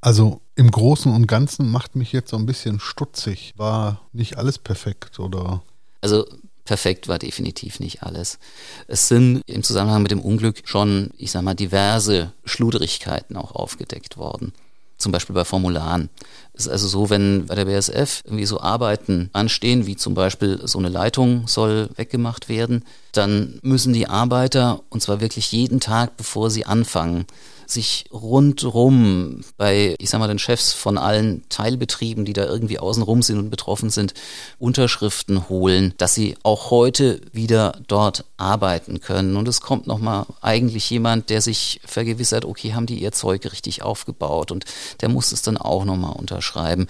Also 0.00 0.40
im 0.54 0.70
Großen 0.70 1.12
und 1.12 1.26
Ganzen 1.26 1.70
macht 1.70 1.96
mich 1.96 2.12
jetzt 2.12 2.30
so 2.30 2.36
ein 2.36 2.46
bisschen 2.46 2.78
stutzig. 2.78 3.52
War 3.56 4.00
nicht 4.12 4.38
alles 4.38 4.58
perfekt 4.58 5.18
oder? 5.18 5.62
Also 6.00 6.24
perfekt 6.64 7.08
war 7.08 7.18
definitiv 7.18 7.80
nicht 7.80 8.02
alles. 8.02 8.38
Es 8.86 9.08
sind 9.08 9.42
im 9.46 9.62
Zusammenhang 9.62 10.02
mit 10.02 10.12
dem 10.12 10.20
Unglück 10.20 10.62
schon, 10.64 11.10
ich 11.16 11.32
sag 11.32 11.42
mal, 11.42 11.54
diverse 11.54 12.32
Schludrigkeiten 12.44 13.36
auch 13.36 13.52
aufgedeckt 13.52 14.18
worden 14.18 14.52
zum 14.98 15.12
Beispiel 15.12 15.34
bei 15.34 15.44
Formularen. 15.44 16.10
Es 16.52 16.66
ist 16.66 16.72
also 16.72 16.88
so, 16.88 17.10
wenn 17.10 17.46
bei 17.46 17.54
der 17.54 17.66
BSF 17.66 18.22
irgendwie 18.24 18.44
so 18.44 18.60
Arbeiten 18.60 19.30
anstehen, 19.32 19.86
wie 19.86 19.96
zum 19.96 20.14
Beispiel 20.14 20.60
so 20.64 20.78
eine 20.78 20.88
Leitung 20.88 21.46
soll 21.46 21.88
weggemacht 21.94 22.48
werden, 22.48 22.84
dann 23.12 23.60
müssen 23.62 23.92
die 23.92 24.08
Arbeiter, 24.08 24.80
und 24.90 25.00
zwar 25.00 25.20
wirklich 25.20 25.52
jeden 25.52 25.78
Tag, 25.78 26.16
bevor 26.16 26.50
sie 26.50 26.66
anfangen, 26.66 27.26
sich 27.70 28.06
rundrum 28.12 29.42
bei, 29.56 29.94
ich 29.98 30.10
sag 30.10 30.18
mal, 30.18 30.28
den 30.28 30.38
Chefs 30.38 30.72
von 30.72 30.98
allen 30.98 31.44
Teilbetrieben, 31.48 32.24
die 32.24 32.32
da 32.32 32.44
irgendwie 32.44 32.78
außenrum 32.78 33.22
sind 33.22 33.38
und 33.38 33.50
betroffen 33.50 33.90
sind, 33.90 34.14
Unterschriften 34.58 35.48
holen, 35.48 35.94
dass 35.98 36.14
sie 36.14 36.36
auch 36.42 36.70
heute 36.70 37.20
wieder 37.32 37.78
dort 37.86 38.24
arbeiten 38.36 39.00
können. 39.00 39.36
Und 39.36 39.48
es 39.48 39.60
kommt 39.60 39.86
nochmal 39.86 40.26
eigentlich 40.40 40.88
jemand, 40.90 41.30
der 41.30 41.42
sich 41.42 41.80
vergewissert, 41.84 42.44
okay, 42.44 42.74
haben 42.74 42.86
die 42.86 43.00
ihr 43.00 43.12
Zeug 43.12 43.44
richtig 43.50 43.82
aufgebaut 43.82 44.50
und 44.50 44.64
der 45.00 45.08
muss 45.08 45.32
es 45.32 45.42
dann 45.42 45.56
auch 45.56 45.84
nochmal 45.84 46.14
unterschreiben. 46.16 46.86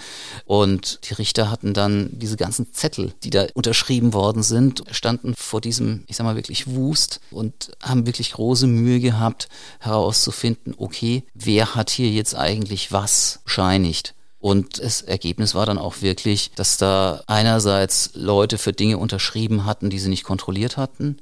Und 0.46 1.00
die 1.08 1.14
Richter 1.14 1.50
hatten 1.50 1.74
dann 1.74 2.10
diese 2.12 2.36
ganzen 2.36 2.72
Zettel, 2.72 3.12
die 3.24 3.30
da 3.30 3.46
unterschrieben 3.54 4.12
worden 4.12 4.42
sind, 4.42 4.84
standen 4.90 5.34
vor 5.36 5.60
diesem, 5.60 6.04
ich 6.06 6.16
sag 6.16 6.24
mal 6.24 6.36
wirklich 6.36 6.66
Wust 6.68 7.20
und 7.30 7.70
haben 7.82 8.06
wirklich 8.06 8.32
große 8.32 8.66
Mühe 8.66 9.00
gehabt, 9.00 9.48
herauszufinden, 9.80 10.67
okay, 10.76 11.24
wer 11.34 11.74
hat 11.74 11.90
hier 11.90 12.10
jetzt 12.10 12.34
eigentlich 12.34 12.92
was 12.92 13.40
bescheinigt? 13.44 14.14
Und 14.40 14.78
das 14.78 15.02
Ergebnis 15.02 15.54
war 15.54 15.66
dann 15.66 15.78
auch 15.78 16.00
wirklich, 16.00 16.52
dass 16.54 16.76
da 16.76 17.22
einerseits 17.26 18.10
Leute 18.14 18.56
für 18.56 18.72
Dinge 18.72 18.98
unterschrieben 18.98 19.64
hatten, 19.64 19.90
die 19.90 19.98
sie 19.98 20.08
nicht 20.08 20.24
kontrolliert 20.24 20.76
hatten 20.76 21.18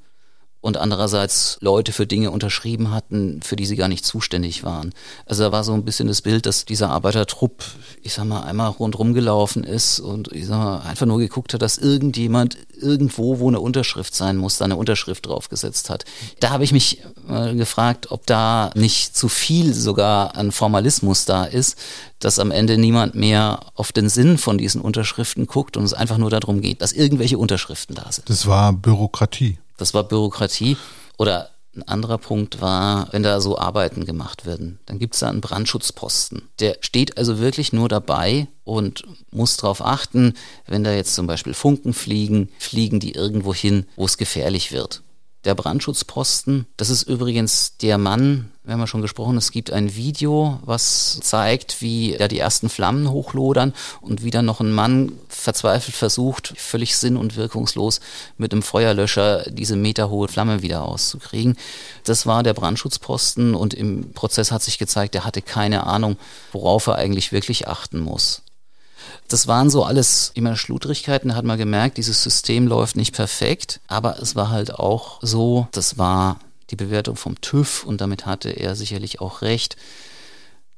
und 0.66 0.76
andererseits 0.76 1.58
Leute 1.60 1.92
für 1.92 2.08
Dinge 2.08 2.32
unterschrieben 2.32 2.90
hatten, 2.90 3.40
für 3.40 3.54
die 3.54 3.66
sie 3.66 3.76
gar 3.76 3.86
nicht 3.86 4.04
zuständig 4.04 4.64
waren. 4.64 4.92
Also 5.24 5.44
da 5.44 5.52
war 5.52 5.62
so 5.62 5.72
ein 5.72 5.84
bisschen 5.84 6.08
das 6.08 6.22
Bild, 6.22 6.44
dass 6.44 6.64
dieser 6.64 6.90
Arbeitertrupp, 6.90 7.62
ich 8.02 8.14
sag 8.14 8.24
mal, 8.24 8.42
einmal 8.42 8.70
rundrum 8.70 9.14
gelaufen 9.14 9.62
ist 9.62 10.00
und 10.00 10.32
ich 10.32 10.46
sag 10.46 10.58
mal, 10.58 10.78
einfach 10.80 11.06
nur 11.06 11.18
geguckt 11.18 11.54
hat, 11.54 11.62
dass 11.62 11.78
irgendjemand 11.78 12.58
irgendwo, 12.80 13.38
wo 13.38 13.46
eine 13.46 13.60
Unterschrift 13.60 14.16
sein 14.16 14.36
muss, 14.36 14.58
da 14.58 14.64
eine 14.64 14.74
Unterschrift 14.74 15.26
draufgesetzt 15.26 15.88
hat. 15.88 16.04
Da 16.40 16.50
habe 16.50 16.64
ich 16.64 16.72
mich 16.72 17.00
äh, 17.28 17.54
gefragt, 17.54 18.10
ob 18.10 18.26
da 18.26 18.70
nicht 18.74 19.16
zu 19.16 19.28
viel 19.28 19.72
sogar 19.72 20.36
an 20.36 20.50
Formalismus 20.50 21.26
da 21.26 21.44
ist, 21.44 21.78
dass 22.18 22.40
am 22.40 22.50
Ende 22.50 22.76
niemand 22.76 23.14
mehr 23.14 23.60
auf 23.76 23.92
den 23.92 24.08
Sinn 24.08 24.36
von 24.36 24.58
diesen 24.58 24.80
Unterschriften 24.80 25.46
guckt 25.46 25.76
und 25.76 25.84
es 25.84 25.94
einfach 25.94 26.18
nur 26.18 26.30
darum 26.30 26.60
geht, 26.60 26.82
dass 26.82 26.92
irgendwelche 26.92 27.38
Unterschriften 27.38 27.94
da 27.94 28.10
sind. 28.10 28.28
Das 28.28 28.48
war 28.48 28.72
Bürokratie. 28.72 29.58
Das 29.76 29.94
war 29.94 30.04
Bürokratie. 30.04 30.76
Oder 31.18 31.50
ein 31.74 31.82
anderer 31.82 32.18
Punkt 32.18 32.60
war, 32.60 33.08
wenn 33.12 33.22
da 33.22 33.40
so 33.40 33.58
Arbeiten 33.58 34.06
gemacht 34.06 34.46
werden, 34.46 34.78
dann 34.86 34.98
gibt 34.98 35.14
es 35.14 35.20
da 35.20 35.28
einen 35.28 35.42
Brandschutzposten. 35.42 36.48
Der 36.58 36.78
steht 36.80 37.18
also 37.18 37.38
wirklich 37.38 37.72
nur 37.72 37.88
dabei 37.88 38.48
und 38.64 39.04
muss 39.30 39.58
darauf 39.58 39.84
achten, 39.84 40.34
wenn 40.66 40.84
da 40.84 40.92
jetzt 40.92 41.14
zum 41.14 41.26
Beispiel 41.26 41.52
Funken 41.54 41.92
fliegen, 41.92 42.50
fliegen 42.58 42.98
die 42.98 43.12
irgendwo 43.12 43.52
hin, 43.52 43.86
wo 43.96 44.06
es 44.06 44.16
gefährlich 44.16 44.72
wird 44.72 45.02
der 45.46 45.54
Brandschutzposten. 45.54 46.66
Das 46.76 46.90
ist 46.90 47.04
übrigens 47.04 47.78
der 47.78 47.96
Mann, 47.98 48.50
wir 48.66 48.72
haben 48.72 48.80
ja 48.80 48.88
schon 48.88 49.02
gesprochen, 49.02 49.36
es 49.36 49.52
gibt 49.52 49.70
ein 49.70 49.94
Video, 49.94 50.58
was 50.64 51.20
zeigt, 51.22 51.80
wie 51.82 52.16
da 52.18 52.26
die 52.26 52.40
ersten 52.40 52.68
Flammen 52.68 53.08
hochlodern 53.08 53.72
und 54.00 54.24
wie 54.24 54.32
dann 54.32 54.44
noch 54.44 54.60
ein 54.60 54.72
Mann 54.72 55.12
verzweifelt 55.28 55.94
versucht, 55.94 56.52
völlig 56.56 56.96
sinn- 56.96 57.16
und 57.16 57.36
wirkungslos 57.36 58.00
mit 58.38 58.52
einem 58.52 58.62
Feuerlöscher 58.62 59.44
diese 59.48 59.76
meterhohe 59.76 60.26
Flamme 60.26 60.62
wieder 60.62 60.82
auszukriegen. 60.82 61.56
Das 62.02 62.26
war 62.26 62.42
der 62.42 62.54
Brandschutzposten 62.54 63.54
und 63.54 63.72
im 63.72 64.12
Prozess 64.14 64.50
hat 64.50 64.64
sich 64.64 64.78
gezeigt, 64.78 65.14
er 65.14 65.24
hatte 65.24 65.42
keine 65.42 65.86
Ahnung, 65.86 66.16
worauf 66.50 66.88
er 66.88 66.96
eigentlich 66.96 67.30
wirklich 67.30 67.68
achten 67.68 68.00
muss. 68.00 68.42
Das 69.28 69.46
waren 69.46 69.70
so 69.70 69.84
alles 69.84 70.32
immer 70.34 70.56
Schludrigkeiten. 70.56 71.28
Da 71.28 71.36
hat 71.36 71.44
man 71.44 71.58
gemerkt, 71.58 71.98
dieses 71.98 72.22
System 72.22 72.66
läuft 72.66 72.96
nicht 72.96 73.14
perfekt. 73.14 73.80
Aber 73.86 74.20
es 74.20 74.34
war 74.34 74.50
halt 74.50 74.74
auch 74.74 75.18
so, 75.22 75.68
das 75.72 75.98
war 75.98 76.38
die 76.70 76.76
Bewertung 76.76 77.16
vom 77.16 77.40
TÜV 77.40 77.84
und 77.84 78.00
damit 78.00 78.26
hatte 78.26 78.50
er 78.50 78.74
sicherlich 78.74 79.20
auch 79.20 79.42
recht. 79.42 79.76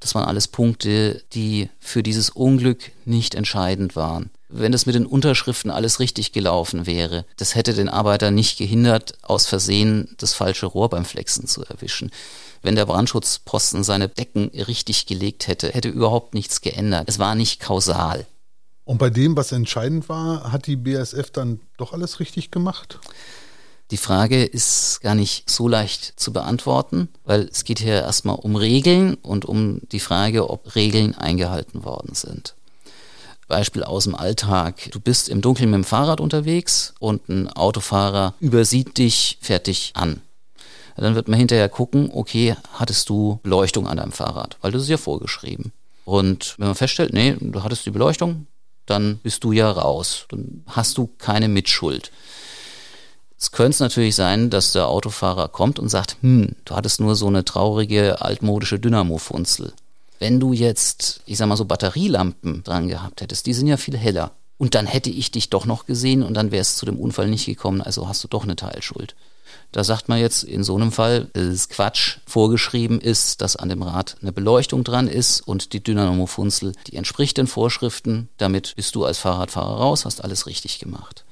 Das 0.01 0.15
waren 0.15 0.25
alles 0.25 0.49
Punkte, 0.49 1.23
die 1.33 1.71
für 1.81 2.03
dieses 2.03 2.31
Unglück 2.31 2.93
nicht 3.05 3.35
entscheidend 3.35 3.97
waren. 3.97 4.31
Wenn 4.49 4.73
das 4.73 4.87
mit 4.87 4.95
den 4.95 5.07
Unterschriften 5.07 5.71
alles 5.71 6.01
richtig 6.01 6.33
gelaufen 6.33 6.87
wäre, 6.87 7.27
das 7.37 7.55
hätte 7.55 7.75
den 7.75 7.89
Arbeiter 7.89 8.31
nicht 8.31 8.57
gehindert, 8.57 9.19
aus 9.23 9.47
Versehen 9.47 10.15
das 10.19 10.33
falsche 10.33 10.67
Rohr 10.67 10.89
beim 10.89 11.05
Flexen 11.05 11.47
zu 11.47 11.65
erwischen. 11.65 12.11
Wenn 12.63 12.75
der 12.75 12.87
Brandschutzposten 12.87 13.85
seine 13.85 14.09
Decken 14.09 14.51
richtig 14.55 15.07
gelegt 15.07 15.49
hätte, 15.49 15.69
hätte 15.69 15.89
überhaupt 15.89 16.33
nichts 16.33 16.61
geändert. 16.61 17.09
Es 17.09 17.19
war 17.19 17.35
nicht 17.35 17.61
kausal. 17.61 18.27
Und 18.85 18.97
bei 18.97 19.11
dem, 19.11 19.37
was 19.37 19.53
entscheidend 19.53 20.09
war, 20.09 20.51
hat 20.51 20.67
die 20.67 20.77
BASF 20.77 21.31
dann 21.31 21.61
doch 21.77 21.93
alles 21.93 22.21
richtig 22.21 22.51
gemacht? 22.51 22.99
Die 23.91 23.97
Frage 23.97 24.45
ist 24.45 25.01
gar 25.01 25.15
nicht 25.15 25.49
so 25.49 25.67
leicht 25.67 26.21
zu 26.21 26.33
beantworten, 26.33 27.09
weil 27.25 27.49
es 27.51 27.65
geht 27.65 27.79
hier 27.79 28.03
erstmal 28.03 28.37
um 28.37 28.55
Regeln 28.55 29.15
und 29.15 29.47
um 29.47 29.81
die 29.93 30.01
Frage, 30.01 30.51
ob 30.51 30.75
Regeln 30.75 31.15
eingehalten 31.15 31.85
worden 31.85 32.15
sind. 32.15 32.55
Beispiel 33.49 33.83
aus 33.83 34.05
dem 34.05 34.15
Alltag. 34.15 34.91
Du 34.93 35.01
bist 35.01 35.31
im 35.31 35.41
Dunkeln 35.41 35.71
mit 35.71 35.79
dem 35.79 35.85
Fahrrad 35.85 36.21
unterwegs 36.21 36.93
und 36.99 37.29
ein 37.31 37.49
Autofahrer 37.49 38.35
übersieht 38.41 38.99
dich, 38.99 39.39
dich 39.67 39.93
an. 39.95 40.21
Dann 40.97 41.15
wird 41.15 41.29
man 41.29 41.39
hinterher 41.39 41.69
gucken, 41.69 42.11
okay, 42.13 42.57
hattest 42.75 43.09
du 43.09 43.41
Beleuchtung 43.43 43.87
an 43.87 43.97
deinem 43.97 44.13
Fahrrad? 44.13 44.59
Weil 44.61 44.73
das 44.73 44.83
ist 44.83 44.89
ja 44.89 44.97
vorgeschrieben. 44.97 45.73
Und 46.05 46.57
wenn 46.59 46.67
man 46.67 46.75
feststellt, 46.75 47.13
nee, 47.13 47.37
du 47.41 47.63
hattest 47.63 47.87
die 47.87 47.91
Beleuchtung, 47.91 48.47
dann 48.85 49.19
bist 49.19 49.45
du 49.45 49.53
ja 49.53 49.71
raus. 49.71 50.27
Dann 50.29 50.65
hast 50.67 50.99
du 50.99 51.09
keine 51.19 51.49
Mitschuld. 51.49 52.11
Es 53.41 53.53
könnte 53.53 53.83
natürlich 53.83 54.17
sein, 54.17 54.51
dass 54.51 54.73
der 54.73 54.89
Autofahrer 54.89 55.49
kommt 55.49 55.79
und 55.79 55.89
sagt, 55.89 56.17
hm, 56.23 56.57
du 56.65 56.75
hattest 56.75 57.01
nur 57.01 57.15
so 57.15 57.29
eine 57.29 57.45
traurige 57.45 58.21
altmodische 58.21 58.81
Dynamo-Funzel. 58.81 59.73
Wenn 60.19 60.41
du 60.41 60.53
jetzt, 60.53 61.21
ich 61.25 61.39
sag 61.39 61.47
mal 61.47 61.57
so 61.57 61.65
Batterielampen 61.65 62.65
dran 62.65 62.89
gehabt 62.89 63.21
hättest, 63.21 63.47
die 63.47 63.55
sind 63.55 63.69
ja 63.69 63.77
viel 63.77 63.97
heller. 63.97 64.33
Und 64.57 64.75
dann 64.75 64.87
hätte 64.87 65.11
ich 65.11 65.31
dich 65.31 65.51
doch 65.51 65.67
noch 65.67 65.87
gesehen 65.87 66.25
und 66.25 66.35
dann 66.35 66.51
wäre 66.51 66.63
es 66.63 66.77
zu 66.77 66.85
dem 66.85 66.99
Unfall 66.99 67.29
nicht 67.29 67.47
gekommen, 67.47 67.81
also 67.81 68.09
hast 68.09 68.25
du 68.25 68.29
doch 68.29 68.43
eine 68.43 68.57
Teilschuld. 68.57 69.15
Da 69.71 69.85
sagt 69.85 70.09
man 70.09 70.19
jetzt 70.19 70.43
in 70.43 70.65
so 70.65 70.75
einem 70.75 70.91
Fall, 70.91 71.29
es 71.35 71.47
ist 71.47 71.71
Quatsch, 71.71 72.19
vorgeschrieben 72.27 73.01
ist, 73.01 73.41
dass 73.41 73.55
an 73.55 73.69
dem 73.69 73.83
Rad 73.83 74.17
eine 74.21 74.33
Beleuchtung 74.33 74.83
dran 74.83 75.07
ist 75.07 75.43
und 75.43 75.73
die 75.73 75.83
Dynamofunzel, 75.83 76.73
die 76.89 76.97
entspricht 76.97 77.37
den 77.37 77.47
Vorschriften. 77.47 78.29
Damit 78.39 78.75
bist 78.75 78.97
du 78.97 79.05
als 79.05 79.19
Fahrradfahrer 79.19 79.77
raus, 79.77 80.05
hast 80.05 80.25
alles 80.25 80.47
richtig 80.47 80.81
gemacht. 80.81 81.25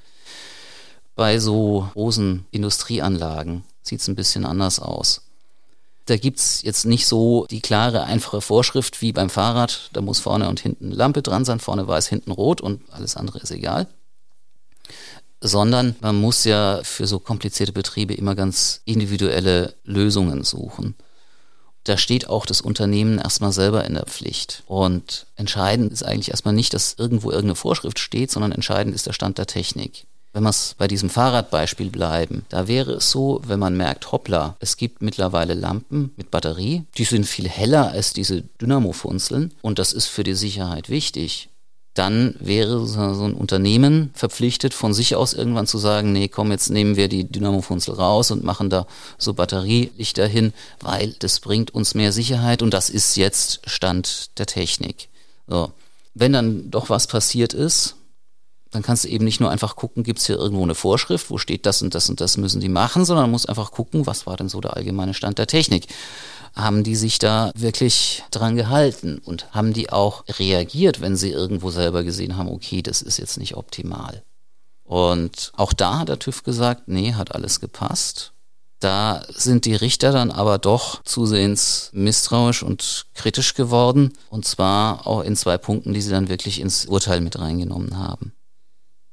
Bei 1.16 1.38
so 1.40 1.88
großen 1.94 2.46
Industrieanlagen 2.52 3.64
sieht 3.82 4.00
es 4.00 4.08
ein 4.08 4.14
bisschen 4.14 4.46
anders 4.46 4.78
aus. 4.78 5.22
Da 6.04 6.16
gibt 6.16 6.38
es 6.38 6.62
jetzt 6.62 6.84
nicht 6.84 7.06
so 7.06 7.46
die 7.50 7.60
klare, 7.60 8.04
einfache 8.04 8.40
Vorschrift 8.40 9.02
wie 9.02 9.12
beim 9.12 9.28
Fahrrad. 9.28 9.90
Da 9.92 10.00
muss 10.00 10.20
vorne 10.20 10.48
und 10.48 10.60
hinten 10.60 10.92
Lampe 10.92 11.22
dran 11.22 11.44
sein, 11.44 11.58
vorne 11.58 11.88
weiß, 11.88 12.06
hinten 12.06 12.30
rot 12.30 12.60
und 12.60 12.82
alles 12.92 13.16
andere 13.16 13.40
ist 13.40 13.50
egal 13.50 13.88
sondern 15.40 15.96
man 16.00 16.16
muss 16.20 16.44
ja 16.44 16.80
für 16.82 17.06
so 17.06 17.18
komplizierte 17.18 17.72
Betriebe 17.72 18.14
immer 18.14 18.34
ganz 18.34 18.80
individuelle 18.84 19.74
Lösungen 19.84 20.44
suchen. 20.44 20.94
Da 21.84 21.96
steht 21.96 22.28
auch 22.28 22.46
das 22.46 22.60
Unternehmen 22.60 23.18
erstmal 23.18 23.52
selber 23.52 23.84
in 23.84 23.94
der 23.94 24.06
Pflicht. 24.06 24.64
Und 24.66 25.26
entscheidend 25.36 25.92
ist 25.92 26.02
eigentlich 26.02 26.30
erstmal 26.30 26.54
nicht, 26.54 26.74
dass 26.74 26.96
irgendwo 26.98 27.30
irgendeine 27.30 27.54
Vorschrift 27.54 28.00
steht, 28.00 28.30
sondern 28.30 28.50
entscheidend 28.50 28.94
ist 28.94 29.06
der 29.06 29.12
Stand 29.12 29.38
der 29.38 29.46
Technik. 29.46 30.06
Wenn 30.36 30.42
wir 30.42 30.50
es 30.50 30.74
bei 30.76 30.86
diesem 30.86 31.08
Fahrradbeispiel 31.08 31.88
bleiben, 31.88 32.44
da 32.50 32.68
wäre 32.68 32.92
es 32.92 33.10
so, 33.10 33.40
wenn 33.46 33.58
man 33.58 33.74
merkt, 33.74 34.12
hoppla, 34.12 34.54
es 34.60 34.76
gibt 34.76 35.00
mittlerweile 35.00 35.54
Lampen 35.54 36.12
mit 36.18 36.30
Batterie, 36.30 36.84
die 36.98 37.04
sind 37.04 37.24
viel 37.24 37.48
heller 37.48 37.92
als 37.92 38.12
diese 38.12 38.42
Dynamofunzeln 38.60 39.54
und 39.62 39.78
das 39.78 39.94
ist 39.94 40.08
für 40.08 40.24
die 40.24 40.34
Sicherheit 40.34 40.90
wichtig 40.90 41.48
dann 41.94 42.34
wäre 42.40 42.86
so 42.86 43.00
ein 43.00 43.32
Unternehmen 43.32 44.10
verpflichtet, 44.12 44.74
von 44.74 44.92
sich 44.92 45.16
aus 45.16 45.32
irgendwann 45.32 45.66
zu 45.66 45.78
sagen, 45.78 46.12
nee, 46.12 46.28
komm, 46.28 46.50
jetzt 46.50 46.68
nehmen 46.68 46.96
wir 46.96 47.08
die 47.08 47.24
Dynamofunzel 47.24 47.94
raus 47.94 48.30
und 48.30 48.44
machen 48.44 48.68
da 48.68 48.86
so 49.16 49.32
Batterielichter 49.32 50.26
hin, 50.26 50.52
weil 50.80 51.14
das 51.20 51.40
bringt 51.40 51.74
uns 51.74 51.94
mehr 51.94 52.12
Sicherheit 52.12 52.60
und 52.60 52.74
das 52.74 52.90
ist 52.90 53.16
jetzt 53.16 53.62
Stand 53.64 54.38
der 54.38 54.44
Technik. 54.44 55.08
So. 55.46 55.72
Wenn 56.12 56.34
dann 56.34 56.70
doch 56.70 56.90
was 56.90 57.06
passiert 57.06 57.54
ist, 57.54 57.96
dann 58.70 58.82
kannst 58.82 59.04
du 59.04 59.08
eben 59.08 59.24
nicht 59.24 59.40
nur 59.40 59.50
einfach 59.50 59.76
gucken, 59.76 60.02
gibt 60.02 60.18
es 60.18 60.26
hier 60.26 60.36
irgendwo 60.36 60.62
eine 60.62 60.74
Vorschrift, 60.74 61.30
wo 61.30 61.38
steht 61.38 61.66
das 61.66 61.82
und 61.82 61.94
das 61.94 62.10
und 62.10 62.20
das 62.20 62.36
müssen 62.36 62.60
die 62.60 62.68
machen, 62.68 63.04
sondern 63.04 63.30
musst 63.30 63.48
einfach 63.48 63.70
gucken, 63.70 64.06
was 64.06 64.26
war 64.26 64.36
denn 64.36 64.48
so 64.48 64.60
der 64.60 64.76
allgemeine 64.76 65.14
Stand 65.14 65.38
der 65.38 65.46
Technik 65.46 65.86
haben 66.56 66.82
die 66.82 66.96
sich 66.96 67.18
da 67.18 67.52
wirklich 67.54 68.24
dran 68.30 68.56
gehalten 68.56 69.18
und 69.18 69.54
haben 69.54 69.74
die 69.74 69.92
auch 69.92 70.24
reagiert, 70.38 71.02
wenn 71.02 71.14
sie 71.14 71.30
irgendwo 71.30 71.70
selber 71.70 72.02
gesehen 72.02 72.36
haben, 72.36 72.48
okay, 72.48 72.80
das 72.80 73.02
ist 73.02 73.18
jetzt 73.18 73.36
nicht 73.36 73.56
optimal. 73.56 74.22
Und 74.82 75.52
auch 75.56 75.74
da 75.74 75.98
hat 75.98 76.08
der 76.08 76.18
TÜV 76.18 76.44
gesagt, 76.44 76.88
nee, 76.88 77.12
hat 77.12 77.34
alles 77.34 77.60
gepasst. 77.60 78.32
Da 78.78 79.22
sind 79.34 79.64
die 79.64 79.74
Richter 79.74 80.12
dann 80.12 80.30
aber 80.30 80.58
doch 80.58 81.02
zusehends 81.02 81.90
misstrauisch 81.92 82.62
und 82.62 83.06
kritisch 83.14 83.54
geworden. 83.54 84.12
Und 84.30 84.46
zwar 84.46 85.06
auch 85.06 85.22
in 85.22 85.36
zwei 85.36 85.58
Punkten, 85.58 85.92
die 85.92 86.00
sie 86.00 86.10
dann 86.10 86.28
wirklich 86.28 86.60
ins 86.60 86.86
Urteil 86.86 87.20
mit 87.20 87.38
reingenommen 87.38 87.98
haben. 87.98 88.32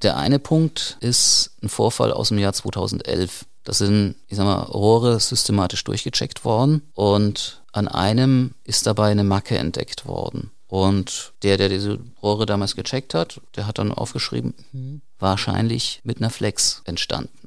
Der 0.04 0.18
eine 0.18 0.38
Punkt 0.38 0.98
ist 1.00 1.52
ein 1.64 1.70
Vorfall 1.70 2.12
aus 2.12 2.28
dem 2.28 2.38
Jahr 2.38 2.54
2011. 2.54 3.46
Das 3.64 3.78
sind, 3.78 4.16
ich 4.28 4.36
sag 4.36 4.46
mal, 4.46 4.64
Rohre 4.64 5.20
systematisch 5.20 5.84
durchgecheckt 5.86 6.44
worden 6.44 6.82
und 6.94 7.64
an 7.72 7.88
einem 7.88 8.54
ist 8.66 8.86
dabei 8.86 9.10
eine 9.10 9.24
Macke 9.24 9.58
entdeckt 9.58 10.06
worden. 10.06 10.52
Und 10.68 11.34
der, 11.44 11.58
der 11.58 11.70
diese 11.70 12.00
Rohre 12.22 12.46
damals 12.46 12.76
gecheckt 12.76 13.14
hat, 13.14 13.40
der 13.56 13.68
hat 13.68 13.78
dann 13.78 13.94
aufgeschrieben, 13.94 14.54
hm, 14.72 15.02
wahrscheinlich 15.20 16.02
mit 16.04 16.18
einer 16.18 16.30
Flex 16.32 16.82
entstanden. 16.86 17.43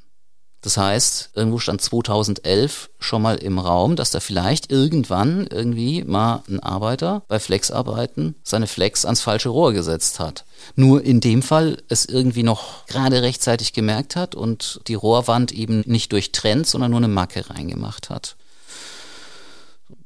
Das 0.66 0.78
heißt, 0.78 1.30
irgendwo 1.34 1.60
stand 1.60 1.80
2011 1.80 2.90
schon 2.98 3.22
mal 3.22 3.36
im 3.36 3.60
Raum, 3.60 3.94
dass 3.94 4.10
da 4.10 4.18
vielleicht 4.18 4.72
irgendwann 4.72 5.46
irgendwie 5.46 6.02
mal 6.02 6.42
ein 6.48 6.58
Arbeiter 6.58 7.22
bei 7.28 7.38
Flexarbeiten 7.38 8.34
seine 8.42 8.66
Flex 8.66 9.04
ans 9.04 9.20
falsche 9.20 9.48
Rohr 9.48 9.72
gesetzt 9.72 10.18
hat. 10.18 10.44
Nur 10.74 11.04
in 11.04 11.20
dem 11.20 11.42
Fall 11.42 11.80
es 11.88 12.04
irgendwie 12.04 12.42
noch 12.42 12.84
gerade 12.88 13.22
rechtzeitig 13.22 13.74
gemerkt 13.74 14.16
hat 14.16 14.34
und 14.34 14.80
die 14.88 14.94
Rohrwand 14.94 15.52
eben 15.52 15.84
nicht 15.86 16.10
durchtrennt, 16.10 16.66
sondern 16.66 16.90
nur 16.90 16.98
eine 16.98 17.06
Macke 17.06 17.48
reingemacht 17.48 18.10
hat. 18.10 18.34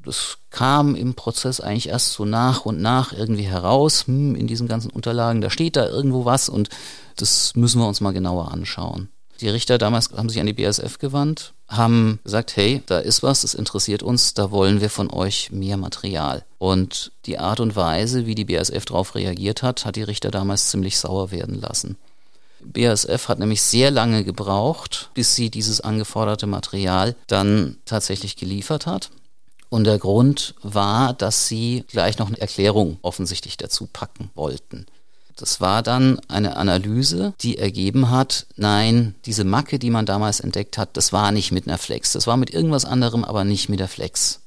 Das 0.04 0.36
kam 0.50 0.94
im 0.94 1.14
Prozess 1.14 1.62
eigentlich 1.62 1.88
erst 1.88 2.12
so 2.12 2.26
nach 2.26 2.66
und 2.66 2.82
nach 2.82 3.14
irgendwie 3.14 3.44
heraus, 3.44 4.06
hm, 4.06 4.34
in 4.34 4.46
diesen 4.46 4.68
ganzen 4.68 4.90
Unterlagen, 4.90 5.40
da 5.40 5.48
steht 5.48 5.76
da 5.76 5.88
irgendwo 5.88 6.26
was 6.26 6.50
und 6.50 6.68
das 7.16 7.56
müssen 7.56 7.80
wir 7.80 7.88
uns 7.88 8.02
mal 8.02 8.12
genauer 8.12 8.52
anschauen. 8.52 9.08
Die 9.40 9.48
Richter 9.48 9.78
damals 9.78 10.10
haben 10.10 10.28
sich 10.28 10.38
an 10.38 10.46
die 10.46 10.52
BASF 10.52 10.98
gewandt, 10.98 11.54
haben 11.66 12.20
gesagt, 12.24 12.56
hey, 12.56 12.82
da 12.86 12.98
ist 12.98 13.22
was, 13.22 13.40
das 13.40 13.54
interessiert 13.54 14.02
uns, 14.02 14.34
da 14.34 14.50
wollen 14.50 14.80
wir 14.82 14.90
von 14.90 15.10
euch 15.10 15.50
mehr 15.50 15.78
Material. 15.78 16.44
Und 16.58 17.12
die 17.24 17.38
Art 17.38 17.60
und 17.60 17.74
Weise, 17.74 18.26
wie 18.26 18.34
die 18.34 18.44
BASF 18.44 18.84
darauf 18.84 19.14
reagiert 19.14 19.62
hat, 19.62 19.86
hat 19.86 19.96
die 19.96 20.02
Richter 20.02 20.30
damals 20.30 20.70
ziemlich 20.70 20.98
sauer 20.98 21.30
werden 21.30 21.58
lassen. 21.58 21.96
BASF 22.62 23.28
hat 23.28 23.38
nämlich 23.38 23.62
sehr 23.62 23.90
lange 23.90 24.24
gebraucht, 24.24 25.10
bis 25.14 25.34
sie 25.34 25.48
dieses 25.48 25.80
angeforderte 25.80 26.46
Material 26.46 27.16
dann 27.26 27.78
tatsächlich 27.86 28.36
geliefert 28.36 28.84
hat. 28.84 29.10
Und 29.70 29.84
der 29.84 29.98
Grund 29.98 30.54
war, 30.62 31.14
dass 31.14 31.46
sie 31.46 31.84
gleich 31.88 32.18
noch 32.18 32.26
eine 32.26 32.40
Erklärung 32.40 32.98
offensichtlich 33.02 33.56
dazu 33.56 33.88
packen 33.90 34.30
wollten. 34.34 34.84
Das 35.40 35.60
war 35.60 35.82
dann 35.82 36.20
eine 36.28 36.56
Analyse, 36.56 37.32
die 37.40 37.56
ergeben 37.56 38.10
hat, 38.10 38.46
nein, 38.56 39.14
diese 39.24 39.44
Macke, 39.44 39.78
die 39.78 39.88
man 39.88 40.04
damals 40.04 40.40
entdeckt 40.40 40.76
hat, 40.76 40.96
das 40.98 41.14
war 41.14 41.32
nicht 41.32 41.50
mit 41.50 41.66
einer 41.66 41.78
Flex. 41.78 42.12
Das 42.12 42.26
war 42.26 42.36
mit 42.36 42.52
irgendwas 42.52 42.84
anderem, 42.84 43.24
aber 43.24 43.44
nicht 43.44 43.70
mit 43.70 43.80
der 43.80 43.88
Flex. 43.88 44.42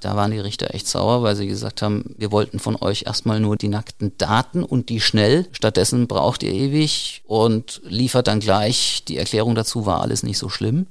Da 0.00 0.14
waren 0.14 0.30
die 0.30 0.38
Richter 0.38 0.72
echt 0.72 0.86
sauer, 0.86 1.24
weil 1.24 1.34
sie 1.34 1.48
gesagt 1.48 1.82
haben, 1.82 2.14
wir 2.16 2.30
wollten 2.30 2.60
von 2.60 2.76
euch 2.76 3.02
erstmal 3.06 3.40
nur 3.40 3.56
die 3.56 3.66
nackten 3.66 4.16
Daten 4.16 4.62
und 4.62 4.88
die 4.88 5.00
schnell. 5.00 5.48
Stattdessen 5.50 6.06
braucht 6.06 6.44
ihr 6.44 6.52
ewig 6.52 7.22
und 7.26 7.80
liefert 7.84 8.28
dann 8.28 8.38
gleich 8.38 9.02
die 9.08 9.16
Erklärung 9.16 9.56
dazu, 9.56 9.84
war 9.84 10.00
alles 10.00 10.22
nicht 10.22 10.38
so 10.38 10.48
schlimm 10.48 10.86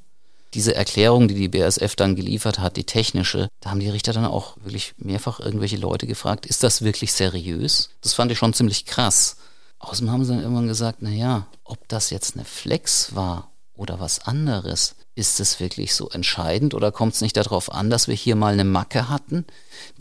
diese 0.57 0.73
Erklärung, 0.73 1.27
die 1.27 1.35
die 1.35 1.49
BASF 1.49 1.95
dann 1.95 2.15
geliefert 2.15 2.57
hat, 2.57 2.77
die 2.77 2.83
technische, 2.83 3.47
da 3.61 3.69
haben 3.69 3.79
die 3.79 3.89
Richter 3.89 4.11
dann 4.11 4.25
auch 4.25 4.57
wirklich 4.63 4.95
mehrfach 4.97 5.39
irgendwelche 5.39 5.77
Leute 5.77 6.07
gefragt, 6.07 6.47
ist 6.47 6.63
das 6.63 6.81
wirklich 6.81 7.13
seriös? 7.13 7.91
Das 8.01 8.15
fand 8.15 8.31
ich 8.31 8.39
schon 8.39 8.55
ziemlich 8.55 8.85
krass. 8.85 9.37
Außerdem 9.77 10.11
haben 10.11 10.25
sie 10.25 10.33
dann 10.33 10.41
irgendwann 10.41 10.67
gesagt, 10.67 10.97
na 11.01 11.11
ja, 11.11 11.45
ob 11.63 11.87
das 11.87 12.09
jetzt 12.09 12.35
eine 12.35 12.43
Flex 12.43 13.13
war 13.13 13.51
oder 13.75 13.99
was 13.99 14.25
anderes, 14.25 14.95
ist 15.13 15.39
es 15.39 15.59
wirklich 15.59 15.93
so 15.93 16.09
entscheidend 16.09 16.73
oder 16.73 16.91
kommt 16.91 17.13
es 17.13 17.21
nicht 17.21 17.37
darauf 17.37 17.71
an, 17.71 17.91
dass 17.91 18.07
wir 18.07 18.15
hier 18.15 18.35
mal 18.35 18.53
eine 18.53 18.63
Macke 18.63 19.09
hatten, 19.09 19.45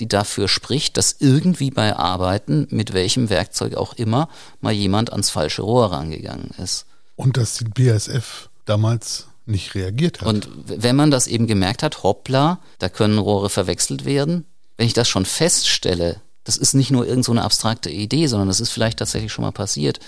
die 0.00 0.08
dafür 0.08 0.48
spricht, 0.48 0.96
dass 0.96 1.16
irgendwie 1.18 1.70
bei 1.70 1.94
Arbeiten, 1.94 2.66
mit 2.70 2.94
welchem 2.94 3.28
Werkzeug 3.28 3.74
auch 3.74 3.92
immer, 3.92 4.30
mal 4.62 4.72
jemand 4.72 5.12
ans 5.12 5.28
falsche 5.28 5.60
Rohr 5.60 5.92
rangegangen 5.92 6.52
ist. 6.56 6.86
Und 7.14 7.36
dass 7.36 7.58
die 7.58 7.64
BASF 7.64 8.48
damals 8.64 9.26
nicht 9.46 9.74
reagiert 9.74 10.20
hat. 10.20 10.28
Und 10.28 10.48
wenn 10.66 10.96
man 10.96 11.10
das 11.10 11.26
eben 11.26 11.46
gemerkt 11.46 11.82
hat, 11.82 12.02
hoppla, 12.02 12.60
da 12.78 12.88
können 12.88 13.18
Rohre 13.18 13.48
verwechselt 13.48 14.04
werden, 14.04 14.44
wenn 14.76 14.86
ich 14.86 14.92
das 14.92 15.08
schon 15.08 15.24
feststelle, 15.24 16.20
das 16.44 16.56
ist 16.56 16.74
nicht 16.74 16.90
nur 16.90 17.06
irgendeine 17.06 17.40
so 17.40 17.44
abstrakte 17.44 17.90
Idee, 17.90 18.26
sondern 18.28 18.48
das 18.48 18.60
ist 18.60 18.70
vielleicht 18.70 18.98
tatsächlich 18.98 19.32
schon 19.32 19.44
mal 19.44 19.52
passiert, 19.52 19.98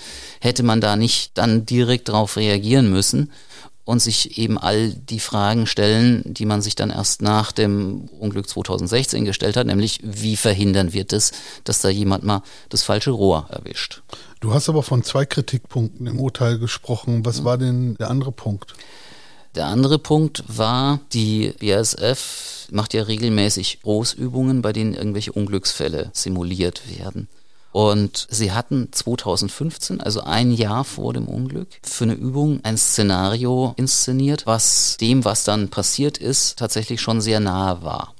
hätte 0.40 0.62
man 0.62 0.80
da 0.80 0.96
nicht 0.96 1.36
dann 1.36 1.66
direkt 1.66 2.08
darauf 2.08 2.36
reagieren 2.36 2.90
müssen 2.90 3.32
und 3.84 4.00
sich 4.00 4.38
eben 4.38 4.58
all 4.58 4.90
die 4.90 5.18
Fragen 5.18 5.66
stellen, 5.66 6.22
die 6.26 6.44
man 6.44 6.60
sich 6.60 6.76
dann 6.76 6.90
erst 6.90 7.22
nach 7.22 7.52
dem 7.52 8.02
Unglück 8.20 8.48
2016 8.48 9.24
gestellt 9.24 9.56
hat, 9.56 9.66
nämlich 9.66 10.00
wie 10.02 10.36
verhindern 10.36 10.92
wir 10.92 11.04
das, 11.04 11.32
dass 11.64 11.80
da 11.80 11.88
jemand 11.88 12.22
mal 12.22 12.42
das 12.68 12.82
falsche 12.82 13.10
Rohr 13.10 13.48
erwischt. 13.50 14.02
Du 14.40 14.52
hast 14.52 14.68
aber 14.68 14.82
von 14.82 15.02
zwei 15.02 15.24
Kritikpunkten 15.24 16.06
im 16.06 16.20
Urteil 16.20 16.58
gesprochen. 16.58 17.24
Was 17.24 17.44
war 17.44 17.58
denn 17.58 17.96
der 17.96 18.10
andere 18.10 18.30
Punkt? 18.30 18.74
Der 19.58 19.66
andere 19.66 19.98
Punkt 19.98 20.44
war, 20.46 21.00
die 21.12 21.52
BASF 21.58 22.68
macht 22.70 22.94
ja 22.94 23.02
regelmäßig 23.02 23.80
Großübungen, 23.82 24.62
bei 24.62 24.72
denen 24.72 24.94
irgendwelche 24.94 25.32
Unglücksfälle 25.32 26.10
simuliert 26.12 26.82
werden. 26.96 27.26
Und 27.72 28.28
sie 28.30 28.52
hatten 28.52 28.92
2015, 28.92 30.00
also 30.00 30.20
ein 30.20 30.52
Jahr 30.52 30.84
vor 30.84 31.12
dem 31.12 31.26
Unglück, 31.26 31.66
für 31.82 32.04
eine 32.04 32.14
Übung 32.14 32.60
ein 32.62 32.78
Szenario 32.78 33.74
inszeniert, 33.76 34.46
was 34.46 34.96
dem, 34.96 35.24
was 35.24 35.42
dann 35.42 35.70
passiert 35.70 36.18
ist, 36.18 36.56
tatsächlich 36.60 37.00
schon 37.00 37.20
sehr 37.20 37.40
nahe 37.40 37.82
war. 37.82 38.14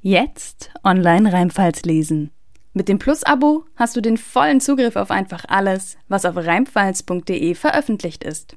Jetzt 0.00 0.70
online 0.84 1.32
Rheinpfalz 1.32 1.82
lesen. 1.82 2.30
Mit 2.74 2.88
dem 2.88 2.98
Plus-Abo 2.98 3.64
hast 3.76 3.96
du 3.96 4.00
den 4.00 4.16
vollen 4.16 4.60
Zugriff 4.60 4.96
auf 4.96 5.10
einfach 5.10 5.44
alles, 5.48 5.98
was 6.08 6.24
auf 6.24 6.36
reimpfalz.de 6.36 7.54
veröffentlicht 7.54 8.24
ist. 8.24 8.56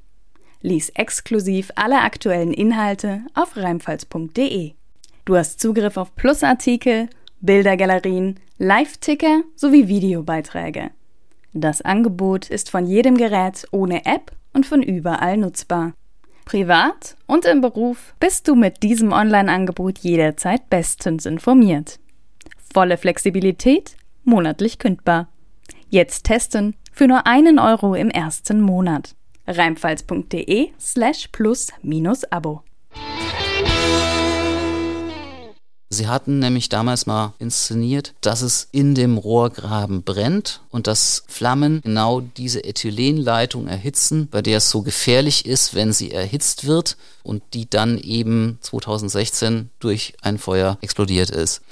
Lies 0.62 0.88
exklusiv 0.90 1.70
alle 1.76 2.00
aktuellen 2.00 2.54
Inhalte 2.54 3.20
auf 3.34 3.56
reimpfalz.de. 3.56 4.72
Du 5.26 5.36
hast 5.36 5.60
Zugriff 5.60 5.98
auf 5.98 6.16
Plus-Artikel, 6.16 7.10
Bildergalerien, 7.42 8.40
Live-Ticker 8.56 9.42
sowie 9.54 9.86
Videobeiträge. 9.86 10.90
Das 11.52 11.82
Angebot 11.82 12.48
ist 12.48 12.70
von 12.70 12.86
jedem 12.86 13.18
Gerät 13.18 13.66
ohne 13.70 14.06
App 14.06 14.32
und 14.54 14.64
von 14.64 14.82
überall 14.82 15.36
nutzbar. 15.36 15.92
Privat 16.46 17.16
und 17.26 17.44
im 17.44 17.60
Beruf 17.60 18.14
bist 18.18 18.48
du 18.48 18.54
mit 18.54 18.82
diesem 18.82 19.12
Online-Angebot 19.12 19.98
jederzeit 19.98 20.70
bestens 20.70 21.26
informiert. 21.26 21.98
Volle 22.72 22.96
Flexibilität 22.96 23.96
monatlich 24.26 24.78
kündbar. 24.78 25.28
Jetzt 25.88 26.24
testen 26.24 26.74
für 26.92 27.06
nur 27.06 27.26
einen 27.26 27.58
Euro 27.58 27.94
im 27.94 28.10
ersten 28.10 28.60
Monat. 28.60 29.14
Reimfalls.de 29.46 30.70
slash 30.78 31.28
plus 31.28 31.68
minus 31.82 32.24
Abo. 32.24 32.62
Sie 35.88 36.08
hatten 36.08 36.40
nämlich 36.40 36.68
damals 36.68 37.06
mal 37.06 37.34
inszeniert, 37.38 38.14
dass 38.20 38.42
es 38.42 38.68
in 38.72 38.96
dem 38.96 39.18
Rohrgraben 39.18 40.02
brennt 40.02 40.60
und 40.70 40.88
dass 40.88 41.22
Flammen 41.28 41.80
genau 41.82 42.20
diese 42.20 42.64
Ethylenleitung 42.64 43.68
erhitzen, 43.68 44.26
bei 44.28 44.42
der 44.42 44.58
es 44.58 44.68
so 44.68 44.82
gefährlich 44.82 45.46
ist, 45.46 45.74
wenn 45.74 45.92
sie 45.92 46.10
erhitzt 46.10 46.66
wird 46.66 46.96
und 47.22 47.42
die 47.54 47.70
dann 47.70 47.98
eben 47.98 48.58
2016 48.62 49.70
durch 49.78 50.14
ein 50.22 50.38
Feuer 50.38 50.76
explodiert 50.80 51.30
ist. 51.30 51.62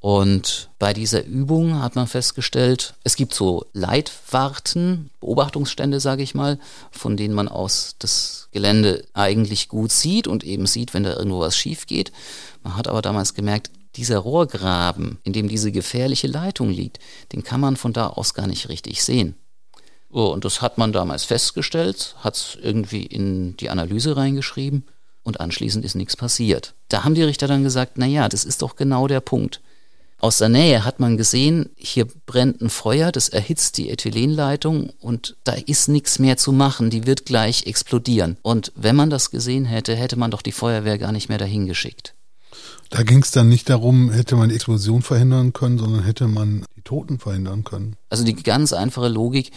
Und 0.00 0.70
bei 0.78 0.94
dieser 0.94 1.24
Übung 1.26 1.82
hat 1.82 1.94
man 1.94 2.06
festgestellt, 2.06 2.94
es 3.04 3.16
gibt 3.16 3.34
so 3.34 3.66
Leitwarten, 3.74 5.10
Beobachtungsstände, 5.20 6.00
sage 6.00 6.22
ich 6.22 6.34
mal, 6.34 6.58
von 6.90 7.18
denen 7.18 7.34
man 7.34 7.48
aus 7.48 7.96
das 7.98 8.48
Gelände 8.50 9.04
eigentlich 9.12 9.68
gut 9.68 9.92
sieht 9.92 10.26
und 10.26 10.42
eben 10.42 10.64
sieht, 10.66 10.94
wenn 10.94 11.04
da 11.04 11.14
irgendwo 11.14 11.40
was 11.40 11.54
schief 11.54 11.86
geht. 11.86 12.12
Man 12.62 12.76
hat 12.76 12.88
aber 12.88 13.02
damals 13.02 13.34
gemerkt, 13.34 13.70
dieser 13.96 14.18
Rohrgraben, 14.18 15.18
in 15.22 15.34
dem 15.34 15.48
diese 15.48 15.70
gefährliche 15.70 16.28
Leitung 16.28 16.70
liegt, 16.70 16.98
den 17.32 17.44
kann 17.44 17.60
man 17.60 17.76
von 17.76 17.92
da 17.92 18.06
aus 18.06 18.32
gar 18.32 18.46
nicht 18.46 18.70
richtig 18.70 19.04
sehen. 19.04 19.34
Oh, 20.10 20.28
und 20.28 20.46
das 20.46 20.62
hat 20.62 20.78
man 20.78 20.92
damals 20.92 21.24
festgestellt, 21.24 22.16
hat 22.20 22.36
es 22.36 22.58
irgendwie 22.60 23.04
in 23.04 23.56
die 23.58 23.68
Analyse 23.68 24.16
reingeschrieben 24.16 24.84
und 25.22 25.40
anschließend 25.40 25.84
ist 25.84 25.94
nichts 25.94 26.16
passiert. 26.16 26.74
Da 26.88 27.04
haben 27.04 27.14
die 27.14 27.22
Richter 27.22 27.48
dann 27.48 27.62
gesagt, 27.62 27.92
na 27.96 28.06
ja, 28.06 28.28
das 28.28 28.44
ist 28.44 28.62
doch 28.62 28.76
genau 28.76 29.06
der 29.06 29.20
Punkt. 29.20 29.60
Aus 30.20 30.36
der 30.36 30.50
Nähe 30.50 30.84
hat 30.84 31.00
man 31.00 31.16
gesehen, 31.16 31.70
hier 31.76 32.06
brennt 32.26 32.60
ein 32.60 32.68
Feuer, 32.68 33.10
das 33.10 33.30
erhitzt 33.30 33.78
die 33.78 33.88
Ethylenleitung 33.88 34.90
und 35.00 35.36
da 35.44 35.52
ist 35.52 35.88
nichts 35.88 36.18
mehr 36.18 36.36
zu 36.36 36.52
machen, 36.52 36.90
die 36.90 37.06
wird 37.06 37.24
gleich 37.24 37.66
explodieren. 37.66 38.36
Und 38.42 38.70
wenn 38.76 38.96
man 38.96 39.08
das 39.08 39.30
gesehen 39.30 39.64
hätte, 39.64 39.96
hätte 39.96 40.16
man 40.16 40.30
doch 40.30 40.42
die 40.42 40.52
Feuerwehr 40.52 40.98
gar 40.98 41.12
nicht 41.12 41.30
mehr 41.30 41.38
dahin 41.38 41.66
geschickt. 41.66 42.14
Da 42.90 43.02
ging 43.02 43.22
es 43.22 43.30
dann 43.30 43.48
nicht 43.48 43.70
darum, 43.70 44.10
hätte 44.10 44.36
man 44.36 44.50
die 44.50 44.56
Explosion 44.56 45.00
verhindern 45.00 45.54
können, 45.54 45.78
sondern 45.78 46.02
hätte 46.02 46.28
man 46.28 46.66
die 46.76 46.82
Toten 46.82 47.18
verhindern 47.18 47.64
können. 47.64 47.96
Also 48.10 48.22
die 48.24 48.34
ganz 48.34 48.74
einfache 48.74 49.08
Logik, 49.08 49.52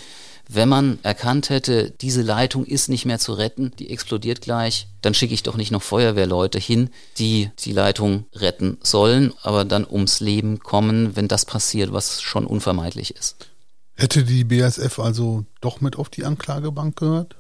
wenn 0.50 0.70
man 0.70 1.00
erkannt 1.04 1.50
hätte, 1.50 1.92
diese 1.92 2.22
Leitung 2.22 2.66
ist 2.66 2.90
nicht 2.90 3.06
mehr 3.06 3.20
zu 3.20 3.34
retten, 3.34 3.72
die 3.80 3.90
explodiert 3.90 4.42
gleich, 4.42 4.88
dann 5.02 5.14
schicke 5.14 5.34
ich 5.34 5.44
doch 5.44 5.56
nicht 5.56 5.72
noch 5.72 5.82
Feuerwehrleute 5.82 6.60
hin, 6.60 6.90
die 7.18 7.50
die 7.60 7.72
Leitung 7.72 8.26
retten 8.34 8.78
sollen, 8.84 9.34
aber 9.42 9.66
dann 9.66 9.88
ums 9.90 10.20
Leben 10.20 10.60
kommen, 10.60 11.16
wenn 11.16 11.28
das 11.28 11.46
passiert, 11.46 11.94
was 11.94 12.22
schon 12.22 12.46
unvermeidlich 12.46 13.16
ist. 13.16 13.48
Hätte 13.96 14.24
die 14.24 14.44
BASF 14.44 15.00
also 15.00 15.46
doch 15.62 15.80
mit 15.80 15.98
auf 15.98 16.10
die 16.10 16.26
Anklagebank 16.26 16.98
gehört? 16.98 17.36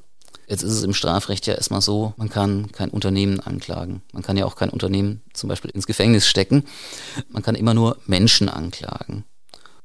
Jetzt 0.48 0.64
ist 0.64 0.74
es 0.74 0.84
im 0.84 0.94
Strafrecht 0.94 1.48
ja 1.48 1.56
erstmal 1.56 1.82
so, 1.82 2.14
man 2.18 2.30
kann 2.30 2.72
kein 2.72 2.90
Unternehmen 2.90 3.40
anklagen. 3.40 4.02
Man 4.12 4.24
kann 4.24 4.38
ja 4.38 4.46
auch 4.46 4.56
kein 4.56 4.70
Unternehmen 4.70 5.22
zum 5.34 5.48
Beispiel 5.50 5.72
ins 5.72 5.88
Gefängnis 5.88 6.28
stecken. 6.28 6.64
Man 7.30 7.44
kann 7.44 7.56
immer 7.56 7.74
nur 7.74 7.98
Menschen 8.06 8.50
anklagen. 8.50 9.24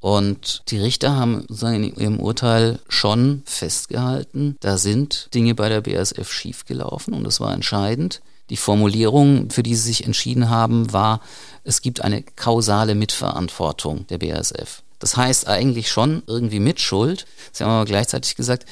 Und 0.01 0.63
die 0.69 0.79
Richter 0.79 1.17
haben 1.17 1.45
in 1.63 1.97
ihrem 1.97 2.21
Urteil 2.21 2.79
schon 2.89 3.43
festgehalten, 3.45 4.57
da 4.61 4.79
sind 4.79 5.29
Dinge 5.35 5.55
bei 5.55 5.69
der 5.69 5.81
BASF 5.81 6.31
schiefgelaufen 6.31 7.15
und 7.15 7.25
das 7.25 7.41
war 7.41 7.53
entscheidend. 7.53 8.21
Die 8.51 8.57
Formulierung, 8.57 9.51
für 9.51 9.63
die 9.63 9.75
sie 9.75 9.89
sich 9.89 10.05
entschieden 10.05 10.49
haben, 10.49 10.93
war, 10.93 11.21
es 11.65 11.83
gibt 11.83 12.01
eine 12.01 12.23
kausale 12.23 12.95
Mitverantwortung 12.95 14.07
der 14.07 14.19
BASF. 14.19 14.83
Das 15.01 15.17
heißt 15.17 15.47
eigentlich 15.47 15.91
schon 15.91 16.23
irgendwie 16.27 16.61
Mitschuld. 16.61 17.27
Sie 17.53 17.63
haben 17.63 17.71
aber 17.71 17.85
gleichzeitig 17.85 18.37
gesagt, 18.37 18.67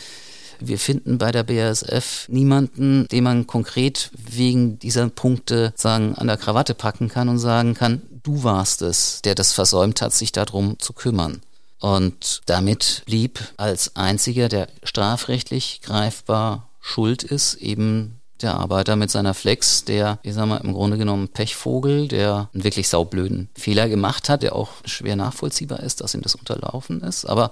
wir 0.61 0.79
finden 0.79 1.19
bei 1.19 1.33
der 1.33 1.43
BASF 1.43 2.29
niemanden, 2.29 3.07
den 3.09 3.25
man 3.25 3.47
konkret 3.47 4.11
wegen 4.17 4.79
dieser 4.79 5.09
Punkte 5.09 5.73
sagen 5.77 6.15
an 6.15 6.27
der 6.27 6.37
Krawatte 6.37 6.75
packen 6.75 7.09
kann 7.09 7.29
und 7.29 7.39
sagen 7.39 7.75
kann, 7.75 8.03
du 8.23 8.43
warst 8.43 8.83
es, 8.83 9.23
der 9.23 9.35
das 9.35 9.53
versäumt 9.53 10.03
hat, 10.03 10.13
sich 10.13 10.33
darum 10.33 10.79
zu 10.79 10.93
kümmern. 10.93 11.41
Und 11.79 12.43
damit 12.47 13.03
blieb 13.07 13.41
als 13.57 13.97
einziger, 13.97 14.49
der 14.49 14.69
strafrechtlich 14.83 15.81
greifbar 15.83 16.69
schuld 16.81 17.23
ist, 17.23 17.55
eben 17.55 18.21
der 18.43 18.55
Arbeiter 18.55 18.97
mit 18.97 19.11
seiner 19.11 19.35
Flex, 19.35 19.85
der, 19.85 20.19
ich 20.23 20.35
sag 20.35 20.47
mal, 20.47 20.59
im 20.59 20.73
Grunde 20.73 20.99
genommen 20.99 21.29
Pechvogel, 21.29 22.09
der 22.09 22.49
einen 22.53 22.65
wirklich 22.65 22.89
saublöden 22.89 23.49
Fehler 23.55 23.89
gemacht 23.89 24.29
hat, 24.29 24.43
der 24.43 24.55
auch 24.55 24.71
schwer 24.85 25.17
nachvollziehbar 25.17 25.81
ist, 25.81 26.01
dass 26.01 26.15
ihm 26.15 26.23
das 26.23 26.35
unterlaufen 26.35 27.03
ist. 27.03 27.25
Aber 27.25 27.51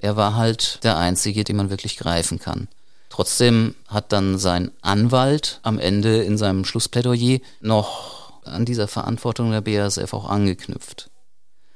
er 0.00 0.16
war 0.16 0.36
halt 0.36 0.82
der 0.82 0.96
Einzige, 0.96 1.44
den 1.44 1.56
man 1.56 1.70
wirklich 1.70 1.96
greifen 1.96 2.38
kann. 2.38 2.68
Trotzdem 3.08 3.74
hat 3.88 4.12
dann 4.12 4.38
sein 4.38 4.70
Anwalt 4.82 5.60
am 5.62 5.78
Ende 5.78 6.22
in 6.22 6.38
seinem 6.38 6.64
Schlussplädoyer 6.64 7.40
noch 7.60 8.32
an 8.44 8.64
dieser 8.64 8.88
Verantwortung 8.88 9.50
der 9.50 9.60
BASF 9.60 10.14
auch 10.14 10.28
angeknüpft. 10.28 11.10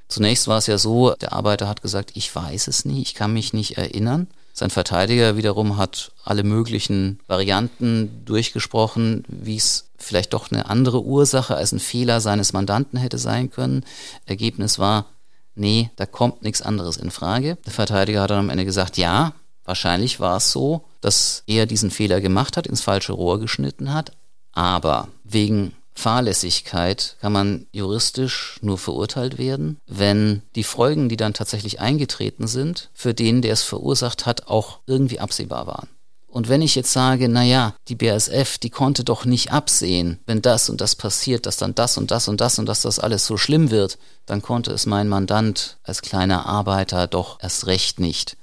Zunächst 0.08 0.48
war 0.48 0.58
es 0.58 0.66
ja 0.66 0.78
so, 0.78 1.14
der 1.14 1.32
Arbeiter 1.32 1.68
hat 1.68 1.82
gesagt, 1.82 2.12
ich 2.14 2.34
weiß 2.34 2.68
es 2.68 2.84
nie, 2.84 3.02
ich 3.02 3.14
kann 3.14 3.32
mich 3.32 3.52
nicht 3.52 3.78
erinnern. 3.78 4.28
Sein 4.52 4.70
Verteidiger 4.70 5.36
wiederum 5.36 5.76
hat 5.76 6.12
alle 6.22 6.44
möglichen 6.44 7.18
Varianten 7.26 8.24
durchgesprochen, 8.24 9.24
wie 9.26 9.56
es 9.56 9.90
vielleicht 9.98 10.32
doch 10.32 10.52
eine 10.52 10.66
andere 10.66 11.02
Ursache 11.02 11.56
als 11.56 11.72
ein 11.72 11.80
Fehler 11.80 12.20
seines 12.20 12.52
Mandanten 12.52 12.96
hätte 12.96 13.18
sein 13.18 13.50
können. 13.50 13.84
Ergebnis 14.26 14.78
war, 14.78 15.06
nee, 15.54 15.90
da 15.96 16.06
kommt 16.06 16.42
nichts 16.42 16.62
anderes 16.62 16.96
in 16.96 17.10
Frage. 17.10 17.56
Der 17.64 17.72
Verteidiger 17.72 18.22
hat 18.22 18.30
dann 18.30 18.38
am 18.38 18.50
Ende 18.50 18.64
gesagt, 18.64 18.96
ja, 18.96 19.32
wahrscheinlich 19.64 20.20
war 20.20 20.36
es 20.36 20.52
so, 20.52 20.84
dass 21.00 21.42
er 21.46 21.66
diesen 21.66 21.90
Fehler 21.90 22.20
gemacht 22.20 22.56
hat, 22.56 22.66
ins 22.66 22.80
falsche 22.80 23.12
Rohr 23.12 23.40
geschnitten 23.40 23.92
hat, 23.92 24.12
aber 24.52 25.08
wegen 25.24 25.74
Fahrlässigkeit 25.94 27.16
kann 27.20 27.32
man 27.32 27.66
juristisch 27.72 28.58
nur 28.62 28.78
verurteilt 28.78 29.38
werden, 29.38 29.78
wenn 29.86 30.42
die 30.56 30.64
Folgen, 30.64 31.08
die 31.08 31.16
dann 31.16 31.34
tatsächlich 31.34 31.80
eingetreten 31.80 32.46
sind, 32.46 32.90
für 32.94 33.14
den, 33.14 33.42
der 33.42 33.52
es 33.52 33.62
verursacht 33.62 34.26
hat, 34.26 34.48
auch 34.48 34.80
irgendwie 34.86 35.20
absehbar 35.20 35.66
waren. 35.66 35.88
Und 36.34 36.48
wenn 36.48 36.62
ich 36.62 36.74
jetzt 36.74 36.92
sage, 36.92 37.28
na 37.28 37.44
ja, 37.44 37.76
die 37.86 37.94
BASF, 37.94 38.58
die 38.58 38.68
konnte 38.68 39.04
doch 39.04 39.24
nicht 39.24 39.52
absehen, 39.52 40.18
wenn 40.26 40.42
das 40.42 40.68
und 40.68 40.80
das 40.80 40.96
passiert, 40.96 41.46
dass 41.46 41.58
dann 41.58 41.76
das 41.76 41.96
und 41.96 42.10
das 42.10 42.26
und 42.26 42.40
das 42.40 42.58
und 42.58 42.66
dass 42.66 42.82
das 42.82 42.98
alles 42.98 43.24
so 43.24 43.36
schlimm 43.36 43.70
wird, 43.70 43.98
dann 44.26 44.42
konnte 44.42 44.72
es 44.72 44.84
mein 44.84 45.08
Mandant 45.08 45.78
als 45.84 46.02
kleiner 46.02 46.46
Arbeiter 46.46 47.06
doch 47.06 47.38
erst 47.40 47.68
recht 47.68 48.00
nicht. 48.00 48.36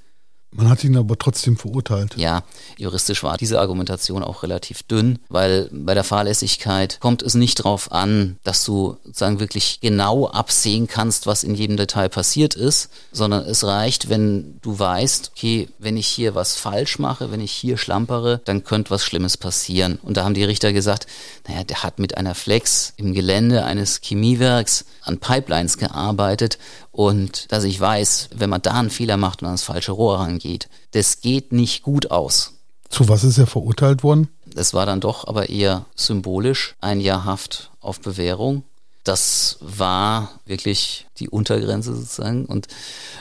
Man 0.54 0.68
hat 0.68 0.84
ihn 0.84 0.98
aber 0.98 1.18
trotzdem 1.18 1.56
verurteilt. 1.56 2.14
Ja, 2.18 2.42
juristisch 2.76 3.22
war 3.22 3.38
diese 3.38 3.58
Argumentation 3.58 4.22
auch 4.22 4.42
relativ 4.42 4.82
dünn, 4.82 5.18
weil 5.30 5.70
bei 5.72 5.94
der 5.94 6.04
Fahrlässigkeit 6.04 7.00
kommt 7.00 7.22
es 7.22 7.34
nicht 7.34 7.60
darauf 7.60 7.90
an, 7.90 8.36
dass 8.44 8.64
du 8.64 8.98
sozusagen 9.04 9.40
wirklich 9.40 9.80
genau 9.80 10.26
absehen 10.28 10.88
kannst, 10.88 11.26
was 11.26 11.42
in 11.42 11.54
jedem 11.54 11.78
Detail 11.78 12.10
passiert 12.10 12.54
ist, 12.54 12.90
sondern 13.12 13.46
es 13.46 13.64
reicht, 13.64 14.10
wenn 14.10 14.58
du 14.60 14.78
weißt, 14.78 15.32
okay, 15.34 15.70
wenn 15.78 15.96
ich 15.96 16.06
hier 16.06 16.34
was 16.34 16.54
falsch 16.56 16.98
mache, 16.98 17.30
wenn 17.30 17.40
ich 17.40 17.52
hier 17.52 17.78
schlampere, 17.78 18.42
dann 18.44 18.62
könnte 18.62 18.90
was 18.90 19.04
Schlimmes 19.04 19.38
passieren. 19.38 19.98
Und 20.02 20.18
da 20.18 20.24
haben 20.24 20.34
die 20.34 20.44
Richter 20.44 20.74
gesagt, 20.74 21.06
naja, 21.48 21.64
der 21.64 21.82
hat 21.82 21.98
mit 21.98 22.18
einer 22.18 22.34
Flex 22.34 22.92
im 22.98 23.14
Gelände 23.14 23.64
eines 23.64 24.02
Chemiewerks 24.02 24.84
an 25.02 25.18
Pipelines 25.18 25.78
gearbeitet 25.78 26.58
und 26.92 27.50
dass 27.50 27.64
ich 27.64 27.80
weiß, 27.80 28.28
wenn 28.34 28.50
man 28.50 28.62
da 28.62 28.74
einen 28.74 28.90
Fehler 28.90 29.16
macht 29.16 29.42
und 29.42 29.48
ans 29.48 29.62
falsche 29.62 29.92
Rohr 29.92 30.18
rangeht, 30.18 30.68
das 30.92 31.20
geht 31.20 31.50
nicht 31.50 31.82
gut 31.82 32.10
aus. 32.10 32.52
Zu 32.90 33.08
was 33.08 33.24
ist 33.24 33.38
er 33.38 33.46
verurteilt 33.46 34.02
worden? 34.02 34.28
Das 34.44 34.74
war 34.74 34.84
dann 34.84 35.00
doch 35.00 35.26
aber 35.26 35.48
eher 35.48 35.86
symbolisch 35.96 36.76
ein 36.82 37.00
Jahr 37.00 37.24
Haft 37.24 37.70
auf 37.80 38.00
Bewährung. 38.00 38.64
Das 39.04 39.56
war 39.60 40.30
wirklich 40.44 41.06
die 41.18 41.30
Untergrenze 41.30 41.96
sozusagen. 41.96 42.44
Und 42.44 42.68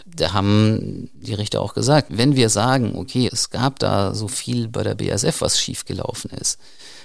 da 0.06 0.34
haben 0.34 1.10
die 1.14 1.34
Richter 1.34 1.62
auch 1.62 1.74
gesagt, 1.74 2.10
wenn 2.12 2.36
wir 2.36 2.50
sagen, 2.50 2.96
okay, 2.96 3.30
es 3.32 3.50
gab 3.50 3.80
da 3.80 4.14
so 4.14 4.28
viel 4.28 4.68
bei 4.68 4.84
der 4.84 4.96
BASF, 4.96 5.40
was 5.40 5.60
schiefgelaufen 5.60 6.30
ist, 6.32 6.60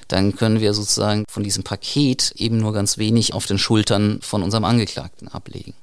dann 0.09 0.37
können 0.37 0.61
wir 0.61 0.75
sozusagen 0.75 1.25
von 1.29 1.43
diesem 1.43 1.65
Paket 1.65 2.33
eben 2.37 2.59
nur 2.59 2.73
ganz 2.73 2.99
wenig 2.99 3.35
auf 3.35 3.47
den 3.47 3.59
Schultern 3.59 4.21
von 4.23 4.43
unserem 4.43 4.65
Angeklagten 4.65 5.29
ablegen. 5.29 5.75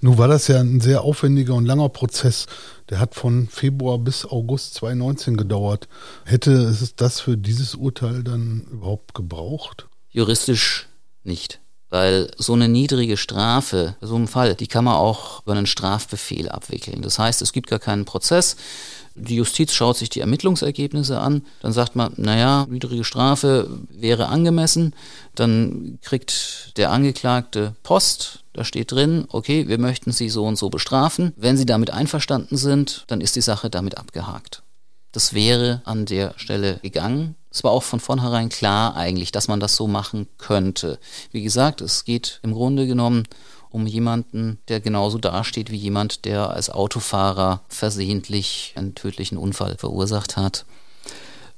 Nun 0.00 0.18
war 0.18 0.28
das 0.28 0.48
ja 0.48 0.60
ein 0.60 0.80
sehr 0.80 1.02
aufwendiger 1.02 1.54
und 1.54 1.66
langer 1.66 1.88
Prozess. 1.88 2.46
Der 2.90 3.00
hat 3.00 3.14
von 3.14 3.48
Februar 3.48 3.98
bis 3.98 4.24
August 4.24 4.74
2019 4.74 5.36
gedauert. 5.36 5.88
Hätte 6.24 6.52
es 6.52 6.94
das 6.94 7.20
für 7.20 7.36
dieses 7.36 7.74
Urteil 7.74 8.22
dann 8.22 8.66
überhaupt 8.70 9.14
gebraucht? 9.14 9.88
Juristisch 10.10 10.86
nicht. 11.24 11.60
Weil 11.88 12.30
so 12.36 12.52
eine 12.52 12.68
niedrige 12.68 13.16
Strafe, 13.16 13.96
so 14.00 14.16
einem 14.16 14.28
Fall, 14.28 14.54
die 14.54 14.66
kann 14.66 14.84
man 14.84 14.94
auch 14.94 15.42
über 15.42 15.52
einen 15.52 15.66
Strafbefehl 15.66 16.48
abwickeln. 16.48 17.02
Das 17.02 17.18
heißt, 17.18 17.42
es 17.42 17.52
gibt 17.52 17.68
gar 17.68 17.78
keinen 17.78 18.04
Prozess. 18.04 18.56
Die 19.18 19.36
Justiz 19.36 19.72
schaut 19.72 19.96
sich 19.96 20.10
die 20.10 20.20
Ermittlungsergebnisse 20.20 21.18
an, 21.18 21.42
dann 21.62 21.72
sagt 21.72 21.96
man, 21.96 22.12
naja, 22.16 22.66
niedrige 22.68 23.02
Strafe 23.02 23.68
wäre 23.88 24.28
angemessen, 24.28 24.94
dann 25.34 25.98
kriegt 26.02 26.76
der 26.76 26.90
Angeklagte 26.90 27.74
Post, 27.82 28.44
da 28.52 28.64
steht 28.64 28.92
drin, 28.92 29.24
okay, 29.28 29.68
wir 29.68 29.78
möchten 29.78 30.12
Sie 30.12 30.28
so 30.28 30.44
und 30.44 30.56
so 30.56 30.68
bestrafen. 30.68 31.32
Wenn 31.36 31.56
Sie 31.56 31.66
damit 31.66 31.90
einverstanden 31.90 32.56
sind, 32.56 33.04
dann 33.06 33.20
ist 33.20 33.36
die 33.36 33.40
Sache 33.40 33.70
damit 33.70 33.96
abgehakt. 33.96 34.62
Das 35.12 35.32
wäre 35.32 35.80
an 35.84 36.04
der 36.04 36.34
Stelle 36.36 36.78
gegangen. 36.82 37.36
Es 37.50 37.64
war 37.64 37.70
auch 37.70 37.82
von 37.82 38.00
vornherein 38.00 38.50
klar 38.50 38.96
eigentlich, 38.96 39.32
dass 39.32 39.48
man 39.48 39.60
das 39.60 39.76
so 39.76 39.86
machen 39.86 40.28
könnte. 40.36 40.98
Wie 41.32 41.42
gesagt, 41.42 41.80
es 41.80 42.04
geht 42.04 42.38
im 42.42 42.52
Grunde 42.52 42.86
genommen 42.86 43.22
um 43.76 43.86
jemanden, 43.86 44.58
der 44.68 44.80
genauso 44.80 45.18
dasteht 45.18 45.70
wie 45.70 45.76
jemand, 45.76 46.24
der 46.24 46.48
als 46.48 46.70
Autofahrer 46.70 47.60
versehentlich 47.68 48.72
einen 48.74 48.94
tödlichen 48.94 49.36
Unfall 49.36 49.76
verursacht 49.76 50.38
hat. 50.38 50.64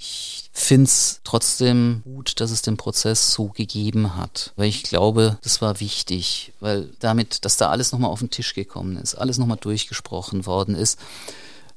Ich 0.00 0.50
finde 0.52 0.87
es 0.87 1.20
trotzdem 1.22 2.02
gut, 2.02 2.40
dass 2.40 2.50
es 2.50 2.62
den 2.62 2.76
Prozess 2.76 3.33
so 3.33 3.46
gegeben 3.46 4.16
hat, 4.16 4.52
weil 4.57 4.68
ich 4.68 4.83
glaube, 4.83 5.38
das 5.42 5.62
war 5.62 5.78
wichtig, 5.78 6.52
weil 6.59 6.90
damit, 6.98 7.44
dass 7.44 7.57
da 7.57 7.70
alles 7.70 7.92
nochmal 7.92 8.11
auf 8.11 8.18
den 8.18 8.31
Tisch 8.31 8.52
gekommen 8.52 8.96
ist, 8.96 9.14
alles 9.14 9.38
nochmal 9.38 9.59
durchgesprochen 9.61 10.44
worden 10.44 10.74
ist, 10.74 10.98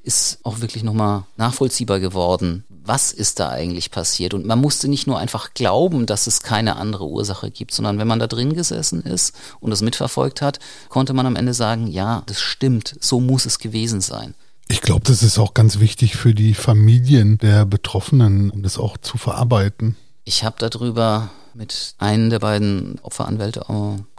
ist 0.04 0.40
auch 0.44 0.62
wirklich 0.62 0.84
nochmal 0.84 1.24
nachvollziehbar 1.38 2.00
geworden, 2.00 2.64
was 2.70 3.12
ist 3.12 3.40
da 3.40 3.50
eigentlich 3.50 3.92
passiert. 3.92 4.34
Und 4.34 4.46
man 4.46 4.60
musste 4.60 4.88
nicht 4.88 5.08
nur 5.08 5.20
einfach 5.20 5.54
glauben, 5.54 6.06
dass 6.06 6.28
es 6.28 6.42
keine 6.42 6.76
andere 6.76 7.08
Ursache 7.08 7.52
gibt, 7.52 7.74
sondern 7.74 8.00
wenn 8.00 8.08
man 8.08 8.20
da 8.20 8.28
drin 8.28 8.54
gesessen 8.54 9.02
ist 9.02 9.36
und 9.60 9.70
das 9.70 9.82
mitverfolgt 9.82 10.42
hat, 10.42 10.60
konnte 10.90 11.14
man 11.14 11.26
am 11.26 11.36
Ende 11.36 11.54
sagen, 11.54 11.88
ja, 11.88 12.24
das 12.26 12.42
stimmt, 12.42 12.96
so 13.00 13.20
muss 13.20 13.46
es 13.46 13.60
gewesen 13.60 14.02
sein. 14.02 14.34
Ich 14.68 14.82
glaube, 14.82 15.04
das 15.04 15.22
ist 15.22 15.38
auch 15.38 15.54
ganz 15.54 15.80
wichtig 15.80 16.16
für 16.16 16.34
die 16.34 16.54
Familien 16.54 17.38
der 17.38 17.66
Betroffenen, 17.66 18.50
um 18.52 18.64
das 18.64 18.78
auch 18.78 18.98
zu 18.98 19.18
verarbeiten. 19.18 19.98
Ich 20.24 20.44
habe 20.44 20.56
darüber 20.60 21.30
mit 21.54 21.96
einem 21.98 22.30
der 22.30 22.40
beiden 22.40 22.98
Opferanwälte 23.02 23.66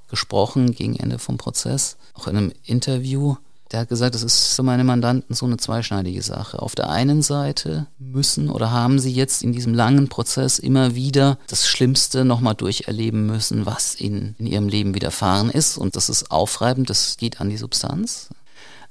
gesprochen 0.08 0.72
gegen 0.74 0.96
Ende 0.96 1.18
vom 1.18 1.38
Prozess, 1.38 1.96
auch 2.12 2.26
in 2.26 2.36
einem 2.36 2.52
Interview 2.64 3.36
der 3.72 3.80
hat 3.80 3.88
gesagt, 3.88 4.14
das 4.14 4.22
ist 4.22 4.54
für 4.54 4.62
meine 4.62 4.84
Mandanten 4.84 5.34
so 5.34 5.46
eine 5.46 5.56
zweischneidige 5.56 6.22
Sache. 6.22 6.60
Auf 6.60 6.74
der 6.74 6.90
einen 6.90 7.22
Seite 7.22 7.86
müssen 7.98 8.50
oder 8.50 8.70
haben 8.70 8.98
sie 8.98 9.12
jetzt 9.12 9.42
in 9.42 9.52
diesem 9.52 9.72
langen 9.72 10.08
Prozess 10.08 10.58
immer 10.58 10.94
wieder 10.94 11.38
das 11.46 11.66
Schlimmste 11.66 12.26
nochmal 12.26 12.54
durcherleben 12.54 13.24
müssen, 13.24 13.64
was 13.64 13.98
ihnen 13.98 14.36
in 14.38 14.46
ihrem 14.46 14.68
Leben 14.68 14.94
widerfahren 14.94 15.50
ist. 15.50 15.78
Und 15.78 15.96
das 15.96 16.10
ist 16.10 16.30
aufreibend, 16.30 16.90
das 16.90 17.16
geht 17.16 17.40
an 17.40 17.48
die 17.48 17.56
Substanz. 17.56 18.28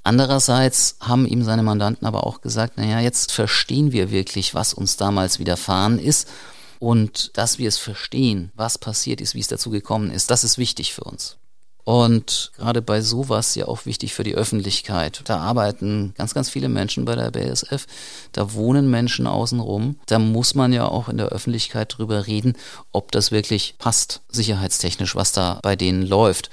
Andererseits 0.03 0.95
haben 0.99 1.27
ihm 1.27 1.43
seine 1.43 1.61
Mandanten 1.61 2.07
aber 2.07 2.25
auch 2.25 2.41
gesagt, 2.41 2.77
naja, 2.77 2.99
jetzt 2.99 3.31
verstehen 3.31 3.91
wir 3.91 4.09
wirklich, 4.09 4.55
was 4.55 4.73
uns 4.73 4.97
damals 4.97 5.37
widerfahren 5.37 5.99
ist. 5.99 6.27
Und 6.79 7.37
dass 7.37 7.59
wir 7.59 7.69
es 7.69 7.77
verstehen, 7.77 8.51
was 8.55 8.79
passiert 8.79 9.21
ist, 9.21 9.35
wie 9.35 9.39
es 9.39 9.47
dazu 9.47 9.69
gekommen 9.69 10.09
ist, 10.09 10.31
das 10.31 10.43
ist 10.43 10.57
wichtig 10.57 10.95
für 10.95 11.03
uns. 11.03 11.37
Und 11.83 12.51
gerade 12.57 12.81
bei 12.81 13.01
sowas 13.01 13.55
ja 13.55 13.67
auch 13.67 13.85
wichtig 13.85 14.13
für 14.13 14.23
die 14.23 14.35
Öffentlichkeit. 14.35 15.21
Da 15.25 15.37
arbeiten 15.37 16.13
ganz, 16.17 16.33
ganz 16.33 16.49
viele 16.49 16.69
Menschen 16.69 17.05
bei 17.05 17.15
der 17.15 17.31
BASF. 17.31 17.87
Da 18.33 18.53
wohnen 18.53 18.89
Menschen 18.89 19.27
außenrum. 19.27 19.95
Da 20.05 20.19
muss 20.19 20.53
man 20.55 20.73
ja 20.73 20.87
auch 20.87 21.09
in 21.09 21.17
der 21.17 21.27
Öffentlichkeit 21.27 21.95
drüber 21.97 22.27
reden, 22.27 22.53
ob 22.91 23.11
das 23.11 23.31
wirklich 23.31 23.75
passt, 23.79 24.21
sicherheitstechnisch, 24.29 25.15
was 25.15 25.31
da 25.31 25.59
bei 25.63 25.75
denen 25.75 26.05
läuft. 26.05 26.49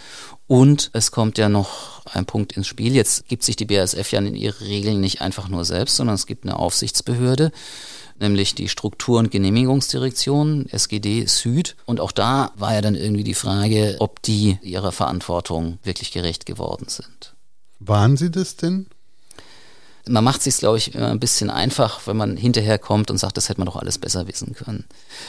Und 0.48 0.90
es 0.94 1.12
kommt 1.12 1.38
ja 1.38 1.48
noch 1.48 2.04
ein 2.06 2.26
Punkt 2.26 2.52
ins 2.52 2.66
Spiel. 2.66 2.94
Jetzt 2.94 3.28
gibt 3.28 3.44
sich 3.44 3.54
die 3.54 3.66
BASF 3.66 4.10
ja 4.10 4.18
in 4.18 4.34
ihre 4.34 4.62
Regeln 4.62 5.00
nicht 5.00 5.20
einfach 5.20 5.48
nur 5.48 5.64
selbst, 5.64 5.96
sondern 5.96 6.14
es 6.14 6.26
gibt 6.26 6.44
eine 6.44 6.56
Aufsichtsbehörde 6.56 7.52
nämlich 8.20 8.54
die 8.54 8.68
Struktur- 8.68 9.18
und 9.18 9.30
Genehmigungsdirektion, 9.30 10.66
SGD 10.68 11.26
Süd. 11.26 11.76
Und 11.86 12.00
auch 12.00 12.12
da 12.12 12.52
war 12.56 12.74
ja 12.74 12.80
dann 12.80 12.94
irgendwie 12.94 13.24
die 13.24 13.34
Frage, 13.34 13.96
ob 14.00 14.22
die 14.22 14.58
ihrer 14.62 14.92
Verantwortung 14.92 15.78
wirklich 15.82 16.12
gerecht 16.12 16.46
geworden 16.46 16.86
sind. 16.88 17.34
Waren 17.80 18.16
sie 18.16 18.30
das 18.30 18.56
denn? 18.56 18.86
Man 20.06 20.24
macht 20.24 20.38
es 20.38 20.44
sich, 20.44 20.58
glaube 20.58 20.78
ich, 20.78 20.94
immer 20.94 21.08
ein 21.08 21.20
bisschen 21.20 21.50
einfach, 21.50 22.06
wenn 22.06 22.16
man 22.16 22.36
hinterher 22.36 22.78
kommt 22.78 23.10
und 23.10 23.18
sagt, 23.18 23.36
das 23.36 23.48
hätte 23.48 23.60
man 23.60 23.66
doch 23.66 23.76
alles 23.76 23.98
besser 23.98 24.26
wissen 24.26 24.54
können. 24.54 24.86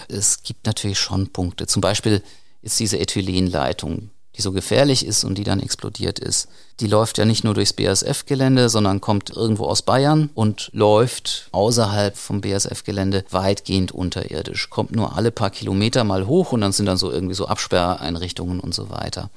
Es 0.08 0.42
gibt 0.42 0.66
natürlich 0.66 1.00
schon 1.00 1.28
Punkte. 1.30 1.68
Zum 1.68 1.82
Beispiel 1.82 2.24
ist 2.62 2.80
diese 2.80 2.98
Ethylenleitung, 2.98 4.10
die 4.40 4.44
so 4.44 4.54
gefährlich 4.54 5.06
ist 5.06 5.26
und 5.26 5.38
die 5.38 5.44
dann 5.44 5.60
explodiert 5.60 6.18
ist. 6.18 6.48
Die 6.80 6.88
läuft 6.88 7.18
ja 7.18 7.26
nicht 7.26 7.44
nur 7.44 7.54
durchs 7.54 7.74
BASF-Gelände, 7.74 8.70
sondern 8.70 9.02
kommt 9.02 9.32
irgendwo 9.32 9.66
aus 9.66 9.82
Bayern 9.82 10.30
und 10.34 10.70
läuft 10.72 11.50
außerhalb 11.52 12.16
vom 12.16 12.40
BASF-Gelände 12.40 13.26
weitgehend 13.32 13.92
unterirdisch. 13.92 14.70
Kommt 14.70 14.96
nur 14.96 15.18
alle 15.18 15.32
paar 15.32 15.50
Kilometer 15.50 16.06
mal 16.06 16.26
hoch 16.26 16.54
und 16.54 16.62
dann 16.62 16.72
sind 16.72 16.86
dann 16.86 16.96
so 16.96 17.12
irgendwie 17.12 17.36
so 17.36 17.48
Absperreinrichtungen 17.48 18.62
und 18.62 18.74
so 18.74 18.90
weiter. 18.90 19.30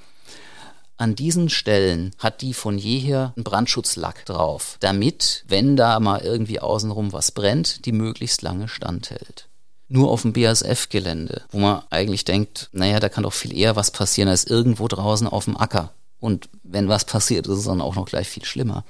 An 0.98 1.16
diesen 1.16 1.48
Stellen 1.48 2.12
hat 2.18 2.42
die 2.42 2.54
von 2.54 2.78
jeher 2.78 3.32
einen 3.34 3.42
Brandschutzlack 3.42 4.24
drauf, 4.24 4.76
damit, 4.78 5.44
wenn 5.48 5.74
da 5.74 5.98
mal 5.98 6.20
irgendwie 6.20 6.60
außenrum 6.60 7.12
was 7.12 7.32
brennt, 7.32 7.86
die 7.86 7.92
möglichst 7.92 8.40
lange 8.42 8.68
standhält 8.68 9.48
nur 9.92 10.10
auf 10.10 10.22
dem 10.22 10.32
BASF-Gelände, 10.32 11.42
wo 11.50 11.58
man 11.58 11.82
eigentlich 11.90 12.24
denkt, 12.24 12.70
naja, 12.72 12.98
da 12.98 13.08
kann 13.08 13.24
doch 13.24 13.32
viel 13.32 13.56
eher 13.56 13.76
was 13.76 13.90
passieren 13.90 14.28
als 14.28 14.44
irgendwo 14.44 14.88
draußen 14.88 15.26
auf 15.26 15.44
dem 15.44 15.56
Acker. 15.56 15.92
Und 16.18 16.48
wenn 16.62 16.88
was 16.88 17.04
passiert, 17.04 17.46
ist 17.46 17.58
es 17.58 17.64
dann 17.64 17.80
auch 17.80 17.96
noch 17.96 18.06
gleich 18.06 18.28
viel 18.28 18.44
schlimmer. 18.44 18.84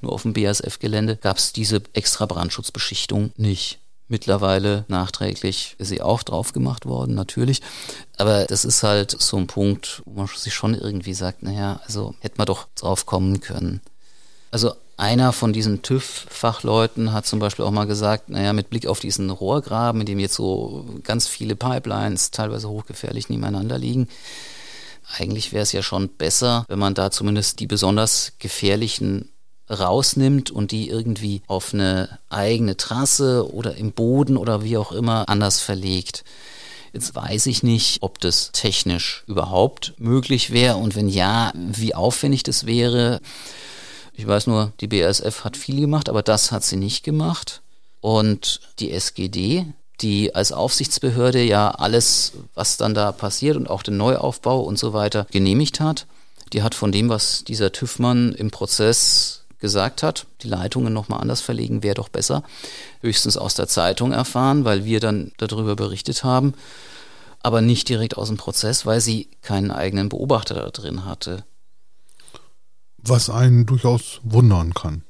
Nur 0.00 0.12
auf 0.12 0.22
dem 0.22 0.32
BASF-Gelände 0.32 1.16
gab 1.16 1.38
es 1.38 1.52
diese 1.52 1.82
extra 1.92 2.24
Brandschutzbeschichtung 2.26 3.32
nicht. 3.36 3.78
Mittlerweile 4.06 4.86
nachträglich 4.88 5.76
ist 5.78 5.88
sie 5.88 6.00
auch 6.00 6.22
drauf 6.22 6.52
gemacht 6.52 6.86
worden, 6.86 7.14
natürlich. 7.14 7.60
Aber 8.16 8.46
das 8.46 8.64
ist 8.64 8.82
halt 8.82 9.10
so 9.10 9.36
ein 9.36 9.48
Punkt, 9.48 10.02
wo 10.06 10.20
man 10.20 10.28
sich 10.28 10.54
schon 10.54 10.74
irgendwie 10.74 11.12
sagt, 11.12 11.42
naja, 11.42 11.80
also 11.84 12.14
hätte 12.20 12.38
man 12.38 12.46
doch 12.46 12.68
drauf 12.74 13.04
kommen 13.04 13.40
können. 13.40 13.82
Also 14.50 14.72
einer 14.98 15.32
von 15.32 15.52
diesen 15.52 15.82
TÜV-Fachleuten 15.82 17.12
hat 17.12 17.24
zum 17.24 17.38
Beispiel 17.38 17.64
auch 17.64 17.70
mal 17.70 17.86
gesagt, 17.86 18.28
naja, 18.28 18.52
mit 18.52 18.68
Blick 18.68 18.86
auf 18.86 19.00
diesen 19.00 19.30
Rohrgraben, 19.30 20.00
in 20.00 20.06
dem 20.06 20.18
jetzt 20.18 20.34
so 20.34 20.84
ganz 21.04 21.28
viele 21.28 21.56
Pipelines 21.56 22.32
teilweise 22.32 22.68
hochgefährlich 22.68 23.28
nebeneinander 23.28 23.78
liegen, 23.78 24.08
eigentlich 25.16 25.52
wäre 25.52 25.62
es 25.62 25.72
ja 25.72 25.82
schon 25.82 26.08
besser, 26.08 26.64
wenn 26.68 26.78
man 26.78 26.94
da 26.94 27.10
zumindest 27.10 27.60
die 27.60 27.66
besonders 27.66 28.32
gefährlichen 28.38 29.30
rausnimmt 29.70 30.50
und 30.50 30.72
die 30.72 30.88
irgendwie 30.88 31.42
auf 31.46 31.72
eine 31.72 32.18
eigene 32.28 32.76
Trasse 32.76 33.52
oder 33.52 33.76
im 33.76 33.92
Boden 33.92 34.36
oder 34.36 34.64
wie 34.64 34.76
auch 34.76 34.92
immer 34.92 35.28
anders 35.28 35.60
verlegt. 35.60 36.24
Jetzt 36.92 37.14
weiß 37.14 37.46
ich 37.46 37.62
nicht, 37.62 37.98
ob 38.02 38.18
das 38.18 38.50
technisch 38.52 39.24
überhaupt 39.26 39.94
möglich 39.98 40.50
wäre 40.50 40.76
und 40.76 40.96
wenn 40.96 41.08
ja, 41.08 41.52
wie 41.54 41.94
aufwendig 41.94 42.42
das 42.42 42.66
wäre. 42.66 43.20
Ich 44.18 44.26
weiß 44.26 44.48
nur, 44.48 44.72
die 44.80 44.88
BASF 44.88 45.44
hat 45.44 45.56
viel 45.56 45.80
gemacht, 45.80 46.08
aber 46.08 46.24
das 46.24 46.50
hat 46.50 46.64
sie 46.64 46.74
nicht 46.74 47.04
gemacht. 47.04 47.62
Und 48.00 48.60
die 48.80 48.90
SGD, 48.90 49.66
die 50.00 50.34
als 50.34 50.50
Aufsichtsbehörde 50.50 51.40
ja 51.44 51.70
alles, 51.70 52.32
was 52.54 52.76
dann 52.76 52.94
da 52.94 53.12
passiert 53.12 53.56
und 53.56 53.70
auch 53.70 53.84
den 53.84 53.96
Neuaufbau 53.96 54.58
und 54.58 54.76
so 54.76 54.92
weiter 54.92 55.28
genehmigt 55.30 55.78
hat, 55.78 56.06
die 56.52 56.64
hat 56.64 56.74
von 56.74 56.90
dem, 56.90 57.08
was 57.08 57.44
dieser 57.44 57.70
TÜV-Mann 57.70 58.32
im 58.32 58.50
Prozess 58.50 59.44
gesagt 59.60 60.02
hat, 60.02 60.26
die 60.42 60.48
Leitungen 60.48 60.92
nochmal 60.92 61.20
anders 61.20 61.40
verlegen 61.40 61.84
wäre 61.84 61.94
doch 61.94 62.08
besser, 62.08 62.42
höchstens 63.02 63.36
aus 63.36 63.54
der 63.54 63.68
Zeitung 63.68 64.10
erfahren, 64.10 64.64
weil 64.64 64.84
wir 64.84 64.98
dann 64.98 65.30
darüber 65.36 65.76
berichtet 65.76 66.24
haben, 66.24 66.54
aber 67.44 67.60
nicht 67.60 67.88
direkt 67.88 68.16
aus 68.16 68.26
dem 68.26 68.36
Prozess, 68.36 68.84
weil 68.84 69.00
sie 69.00 69.28
keinen 69.42 69.70
eigenen 69.70 70.08
Beobachter 70.08 70.56
da 70.56 70.70
drin 70.70 71.04
hatte 71.04 71.44
was 72.98 73.30
einen 73.30 73.66
durchaus 73.66 74.20
wundern 74.22 74.74
kann. 74.74 75.04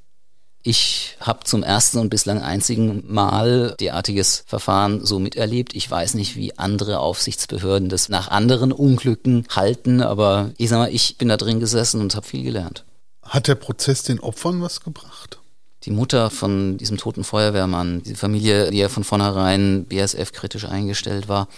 Ich 0.62 1.16
habe 1.20 1.44
zum 1.44 1.62
ersten 1.62 1.98
und 1.98 2.10
bislang 2.10 2.42
einzigen 2.42 3.04
Mal 3.06 3.74
derartiges 3.80 4.44
Verfahren 4.46 5.04
so 5.04 5.18
miterlebt. 5.18 5.74
Ich 5.74 5.90
weiß 5.90 6.14
nicht, 6.14 6.36
wie 6.36 6.58
andere 6.58 6.98
Aufsichtsbehörden 6.98 7.88
das 7.88 8.08
nach 8.08 8.28
anderen 8.28 8.72
Unglücken 8.72 9.46
halten, 9.48 10.02
aber 10.02 10.50
ich 10.58 10.68
sag 10.68 10.78
mal, 10.78 10.92
ich 10.92 11.16
bin 11.16 11.28
da 11.28 11.36
drin 11.36 11.60
gesessen 11.60 12.00
und 12.00 12.14
habe 12.14 12.26
viel 12.26 12.42
gelernt. 12.42 12.84
Hat 13.22 13.46
der 13.46 13.54
Prozess 13.54 14.02
den 14.02 14.20
Opfern 14.20 14.60
was 14.60 14.80
gebracht? 14.80 15.38
Die 15.84 15.90
Mutter 15.90 16.28
von 16.28 16.76
diesem 16.76 16.98
toten 16.98 17.24
Feuerwehrmann, 17.24 18.02
die 18.02 18.14
Familie, 18.14 18.70
die 18.70 18.78
ja 18.78 18.88
von 18.88 19.04
vornherein 19.04 19.86
BSF 19.86 20.32
kritisch 20.32 20.64
eingestellt 20.64 21.28
war, 21.28 21.48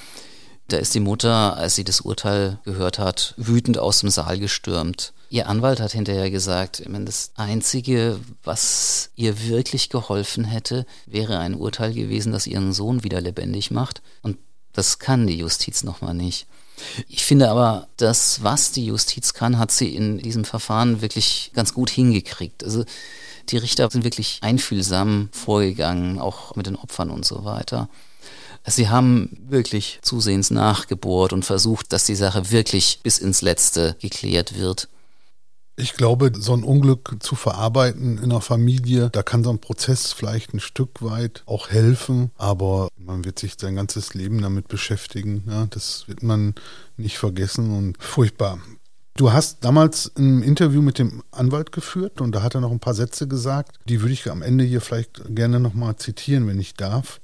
da 0.68 0.76
ist 0.76 0.94
die 0.94 1.00
Mutter, 1.00 1.56
als 1.56 1.74
sie 1.74 1.84
das 1.84 2.02
Urteil 2.02 2.58
gehört 2.64 2.98
hat, 2.98 3.34
wütend 3.36 3.78
aus 3.78 4.00
dem 4.00 4.10
Saal 4.10 4.38
gestürmt. 4.38 5.12
Ihr 5.32 5.48
Anwalt 5.48 5.78
hat 5.78 5.92
hinterher 5.92 6.28
gesagt, 6.28 6.82
das 6.84 7.30
Einzige, 7.36 8.18
was 8.42 9.10
ihr 9.14 9.46
wirklich 9.46 9.88
geholfen 9.88 10.44
hätte, 10.44 10.86
wäre 11.06 11.38
ein 11.38 11.54
Urteil 11.54 11.94
gewesen, 11.94 12.32
das 12.32 12.48
ihren 12.48 12.72
Sohn 12.72 13.04
wieder 13.04 13.20
lebendig 13.20 13.70
macht. 13.70 14.02
Und 14.22 14.38
das 14.72 14.98
kann 14.98 15.28
die 15.28 15.38
Justiz 15.38 15.84
nochmal 15.84 16.14
nicht. 16.14 16.48
Ich 17.08 17.24
finde 17.24 17.48
aber, 17.48 17.86
das, 17.96 18.42
was 18.42 18.72
die 18.72 18.86
Justiz 18.86 19.32
kann, 19.32 19.56
hat 19.56 19.70
sie 19.70 19.94
in 19.94 20.18
diesem 20.18 20.44
Verfahren 20.44 21.00
wirklich 21.00 21.52
ganz 21.54 21.74
gut 21.74 21.90
hingekriegt. 21.90 22.64
Also 22.64 22.84
die 23.50 23.56
Richter 23.56 23.88
sind 23.88 24.02
wirklich 24.02 24.38
einfühlsam 24.40 25.28
vorgegangen, 25.30 26.18
auch 26.18 26.56
mit 26.56 26.66
den 26.66 26.76
Opfern 26.76 27.08
und 27.10 27.24
so 27.24 27.44
weiter. 27.44 27.88
Sie 28.66 28.88
haben 28.88 29.38
wirklich 29.48 30.00
zusehends 30.02 30.50
nachgebohrt 30.50 31.32
und 31.32 31.44
versucht, 31.44 31.92
dass 31.92 32.04
die 32.04 32.16
Sache 32.16 32.50
wirklich 32.50 32.98
bis 33.04 33.18
ins 33.18 33.42
Letzte 33.42 33.94
geklärt 34.00 34.58
wird. 34.58 34.88
Ich 35.80 35.94
glaube, 35.94 36.32
so 36.34 36.52
ein 36.52 36.62
Unglück 36.62 37.16
zu 37.20 37.34
verarbeiten 37.34 38.18
in 38.18 38.24
einer 38.24 38.42
Familie, 38.42 39.08
da 39.10 39.22
kann 39.22 39.42
so 39.42 39.50
ein 39.50 39.60
Prozess 39.60 40.12
vielleicht 40.12 40.52
ein 40.52 40.60
Stück 40.60 41.00
weit 41.00 41.42
auch 41.46 41.70
helfen, 41.70 42.30
aber 42.36 42.88
man 42.98 43.24
wird 43.24 43.38
sich 43.38 43.54
sein 43.58 43.76
ganzes 43.76 44.12
Leben 44.12 44.42
damit 44.42 44.68
beschäftigen. 44.68 45.42
Ja, 45.46 45.66
das 45.70 46.06
wird 46.06 46.22
man 46.22 46.54
nicht 46.98 47.16
vergessen 47.16 47.76
und 47.76 47.96
furchtbar. 48.02 48.58
Du 49.16 49.32
hast 49.32 49.64
damals 49.64 50.12
ein 50.16 50.42
Interview 50.42 50.82
mit 50.82 50.98
dem 50.98 51.22
Anwalt 51.30 51.72
geführt 51.72 52.20
und 52.20 52.32
da 52.32 52.42
hat 52.42 52.54
er 52.54 52.60
noch 52.60 52.70
ein 52.70 52.80
paar 52.80 52.94
Sätze 52.94 53.26
gesagt, 53.26 53.76
die 53.88 54.02
würde 54.02 54.12
ich 54.12 54.30
am 54.30 54.42
Ende 54.42 54.64
hier 54.64 54.80
vielleicht 54.82 55.34
gerne 55.34 55.60
nochmal 55.60 55.96
zitieren, 55.96 56.46
wenn 56.46 56.60
ich 56.60 56.74
darf. 56.74 57.20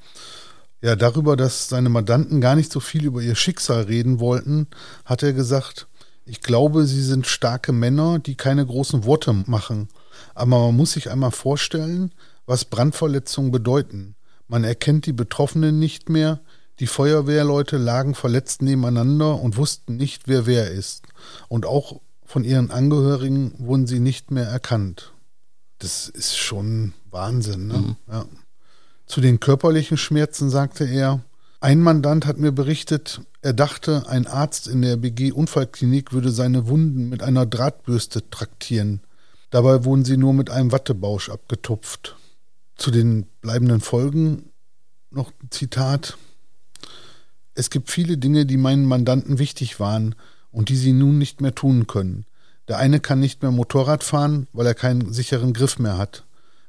Ja, 0.81 0.97
darüber, 0.97 1.37
dass 1.37 1.69
seine 1.69 1.89
Mandanten 1.89 2.41
gar 2.41 2.55
nicht 2.55 2.73
so 2.73 2.81
viel 2.81 3.05
über 3.05 3.21
ihr 3.21 3.35
Schicksal 3.35 3.83
reden 3.83 4.19
wollten, 4.19 4.67
hat 5.05 5.23
er 5.23 5.33
gesagt, 5.33 5.89
ich 6.27 6.41
glaube, 6.41 6.87
sie 6.87 7.03
sind 7.03 7.27
starke 7.27 7.73
Männer, 7.73 8.19
die 8.19 8.35
keine 8.35 8.67
großen 8.67 9.05
Worte 9.05 9.33
machen. 9.33 9.89
Aber 10.35 10.67
man 10.67 10.77
muss 10.77 10.93
sich 10.93 11.11
einmal 11.11 11.31
vorstellen, 11.31 12.13
was 12.47 12.65
Brandverletzungen 12.65 13.53
bedeuten. 13.53 14.17
Man 14.49 14.65
erkennt 14.65 15.07
die 15.07 15.13
Betroffenen 15.13 15.79
nicht 15.79 16.09
mehr, 16.09 16.41
die 16.81 16.87
Feuerwehrleute 16.87 17.79
lagen 17.79 18.15
verletzt 18.15 18.61
nebeneinander 18.61 19.41
und 19.41 19.57
wussten 19.57 19.97
nicht, 19.97 20.29
wer 20.29 20.47
wer 20.47 20.71
ist. 20.71 21.07
Und 21.49 21.65
auch 21.65 22.01
von 22.25 22.45
ihren 22.45 22.71
Angehörigen 22.71 23.55
wurden 23.59 23.87
sie 23.87 24.01
nicht 24.01 24.31
mehr 24.31 24.47
erkannt. 24.47 25.13
Das 25.79 26.09
ist 26.09 26.37
schon 26.37 26.93
Wahnsinn, 27.11 27.69
ne? 27.69 27.79
Mhm. 27.79 27.97
Ja. 28.11 28.27
Zu 29.07 29.21
den 29.21 29.39
körperlichen 29.41 29.97
Schmerzen 29.97 30.51
sagte 30.51 30.85
er, 30.85 31.21
ein 31.67 31.81
Mandant 31.81 32.27
hat 32.27 32.39
mir 32.39 32.53
berichtet, 32.53 33.23
er 33.43 33.53
dachte, 33.53 34.05
ein 34.09 34.29
Arzt 34.29 34.69
in 34.69 34.83
der 34.83 34.97
BG-Unfallklinik 34.99 36.13
würde 36.13 36.31
seine 36.31 36.69
Wunden 36.69 37.09
mit 37.09 37.25
einer 37.25 37.45
Drahtbürste 37.45 38.31
traktieren. 38.31 39.01
Dabei 39.51 39.85
wurden 39.85 40.05
sie 40.05 40.17
nur 40.17 40.33
mit 40.33 40.49
einem 40.49 40.71
Wattebausch 40.71 41.29
abgetupft. 41.29 42.15
Zu 42.77 42.93
den 42.93 43.27
bleibenden 43.41 43.81
Folgen 43.81 44.53
noch 45.11 45.33
ein 45.43 45.51
Zitat. 45.51 46.17
Es 47.55 47.69
gibt 47.69 47.91
viele 47.91 48.17
Dinge, 48.17 48.47
die 48.47 48.59
meinen 48.59 48.85
Mandanten 48.85 49.41
wichtig 49.41 49.81
waren 49.81 50.15
und 50.53 50.69
die 50.69 50.77
sie 50.77 50.93
nun 50.93 51.19
nicht 51.19 51.41
mehr 51.41 51.57
tun 51.57 51.89
können. 51.89 52.27
Der 52.69 52.79
eine 52.79 53.01
kann 53.01 53.19
nicht 53.19 53.43
mehr 53.43 53.51
Motorrad 53.51 54.05
fahren, 54.05 54.47
weil 54.53 54.67
er 54.67 54.75
keinen 54.75 55.13
sicheren 55.13 55.53
Griff 55.53 55.81
mehr 55.81 55.99
hat. 55.99 56.27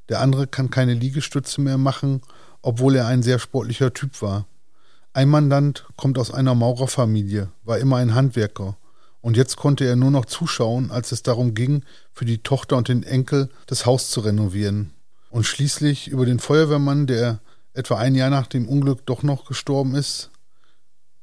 Der 0.09 0.21
andere 0.21 0.47
kann 0.47 0.71
keine 0.71 0.95
Liegestütze 0.95 1.61
mehr 1.61 1.77
machen, 1.77 2.21
obwohl 2.63 2.95
er 2.95 3.05
ein 3.05 3.21
sehr 3.21 3.37
sportlicher 3.37 3.93
Typ 3.93 4.23
war. 4.23 4.47
Ein 5.17 5.29
Mandant 5.29 5.87
kommt 5.95 6.19
aus 6.19 6.29
einer 6.29 6.53
Maurerfamilie, 6.53 7.49
war 7.63 7.79
immer 7.79 7.95
ein 7.95 8.13
Handwerker 8.13 8.77
Und 9.19 9.35
jetzt 9.35 9.57
konnte 9.57 9.83
er 9.83 9.95
nur 9.95 10.11
noch 10.11 10.25
zuschauen, 10.25 10.91
als 10.91 11.11
es 11.11 11.23
darum 11.23 11.55
ging, 11.55 11.83
für 12.13 12.25
die 12.25 12.37
Tochter 12.37 12.77
und 12.77 12.87
den 12.87 13.01
Enkel 13.01 13.49
das 13.65 13.87
Haus 13.87 14.11
zu 14.11 14.19
renovieren. 14.19 14.93
Und 15.31 15.47
schließlich 15.47 16.07
über 16.09 16.27
den 16.27 16.37
Feuerwehrmann, 16.37 17.07
der 17.07 17.39
etwa 17.73 17.97
ein 17.97 18.13
Jahr 18.13 18.29
nach 18.29 18.45
dem 18.45 18.69
Unglück 18.69 19.07
doch 19.07 19.23
noch 19.23 19.45
gestorben 19.45 19.95
ist. 19.95 20.29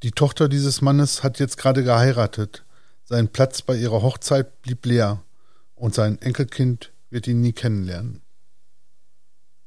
Die 0.03 0.11
Tochter 0.11 0.49
dieses 0.49 0.83
Mannes 0.83 1.23
hat 1.23 1.39
jetzt 1.39 1.57
gerade 1.57 1.85
geheiratet. 1.85 2.65
Sein 3.05 3.29
Platz 3.29 3.63
bei 3.63 3.77
ihrer 3.77 4.03
Hochzeit 4.03 4.61
blieb 4.63 4.85
leer 4.87 5.23
und 5.77 5.95
sein 5.95 6.21
Enkelkind 6.21 6.91
wird 7.11 7.29
ihn 7.29 7.41
nie 7.41 7.53
kennenlernen. 7.53 8.23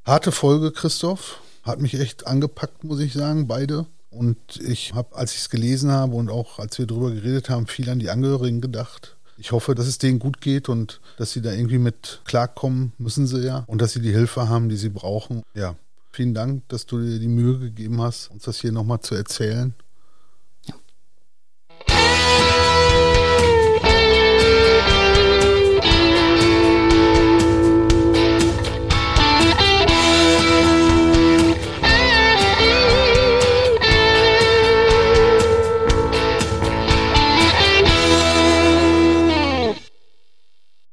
Harte 0.04 0.34
Folge, 0.34 0.74
Christoph. 0.74 1.40
Hat 1.63 1.80
mich 1.80 1.98
echt 1.98 2.28
angepackt, 2.28 2.84
muss 2.84 3.00
ich 3.00 3.13
sagen, 3.13 3.48
beide. 3.48 3.86
Und 4.10 4.38
ich 4.62 4.93
habe, 4.93 5.15
als 5.15 5.34
ich 5.34 5.39
es 5.39 5.50
gelesen 5.50 5.91
habe 5.91 6.15
und 6.15 6.30
auch 6.30 6.60
als 6.60 6.78
wir 6.80 6.88
darüber 6.88 7.12
geredet 7.12 7.50
haben, 7.50 7.67
viel 7.67 7.89
an 7.89 8.00
die 8.00 8.10
Angehörigen 8.10 8.62
gedacht. 8.62 9.17
Ich 9.38 9.52
hoffe, 9.52 9.76
dass 9.76 9.86
es 9.86 10.00
denen 10.00 10.17
gut 10.17 10.41
geht 10.41 10.67
und 10.67 11.00
dass 11.17 11.32
sie 11.32 11.41
da 11.41 11.52
irgendwie 11.52 11.78
mit 11.78 12.22
klarkommen, 12.26 12.93
müssen 12.98 13.28
sie 13.28 13.46
ja. 13.46 13.63
Und 13.67 13.82
dass 13.82 13.93
sie 13.93 14.02
die 14.02 14.12
Hilfe 14.12 14.50
haben, 14.50 14.70
die 14.70 14.78
sie 14.78 14.89
brauchen. 14.89 15.43
Ja, 15.54 15.76
vielen 16.12 16.34
Dank, 16.34 16.67
dass 16.70 16.88
du 16.88 17.00
dir 17.00 17.20
die 17.20 17.28
Mühe 17.28 17.60
gegeben 17.60 18.02
hast, 18.02 18.32
uns 18.32 18.43
das 18.43 18.60
hier 18.60 18.72
nochmal 18.72 19.02
zu 19.02 19.13
erzählen. 19.13 19.76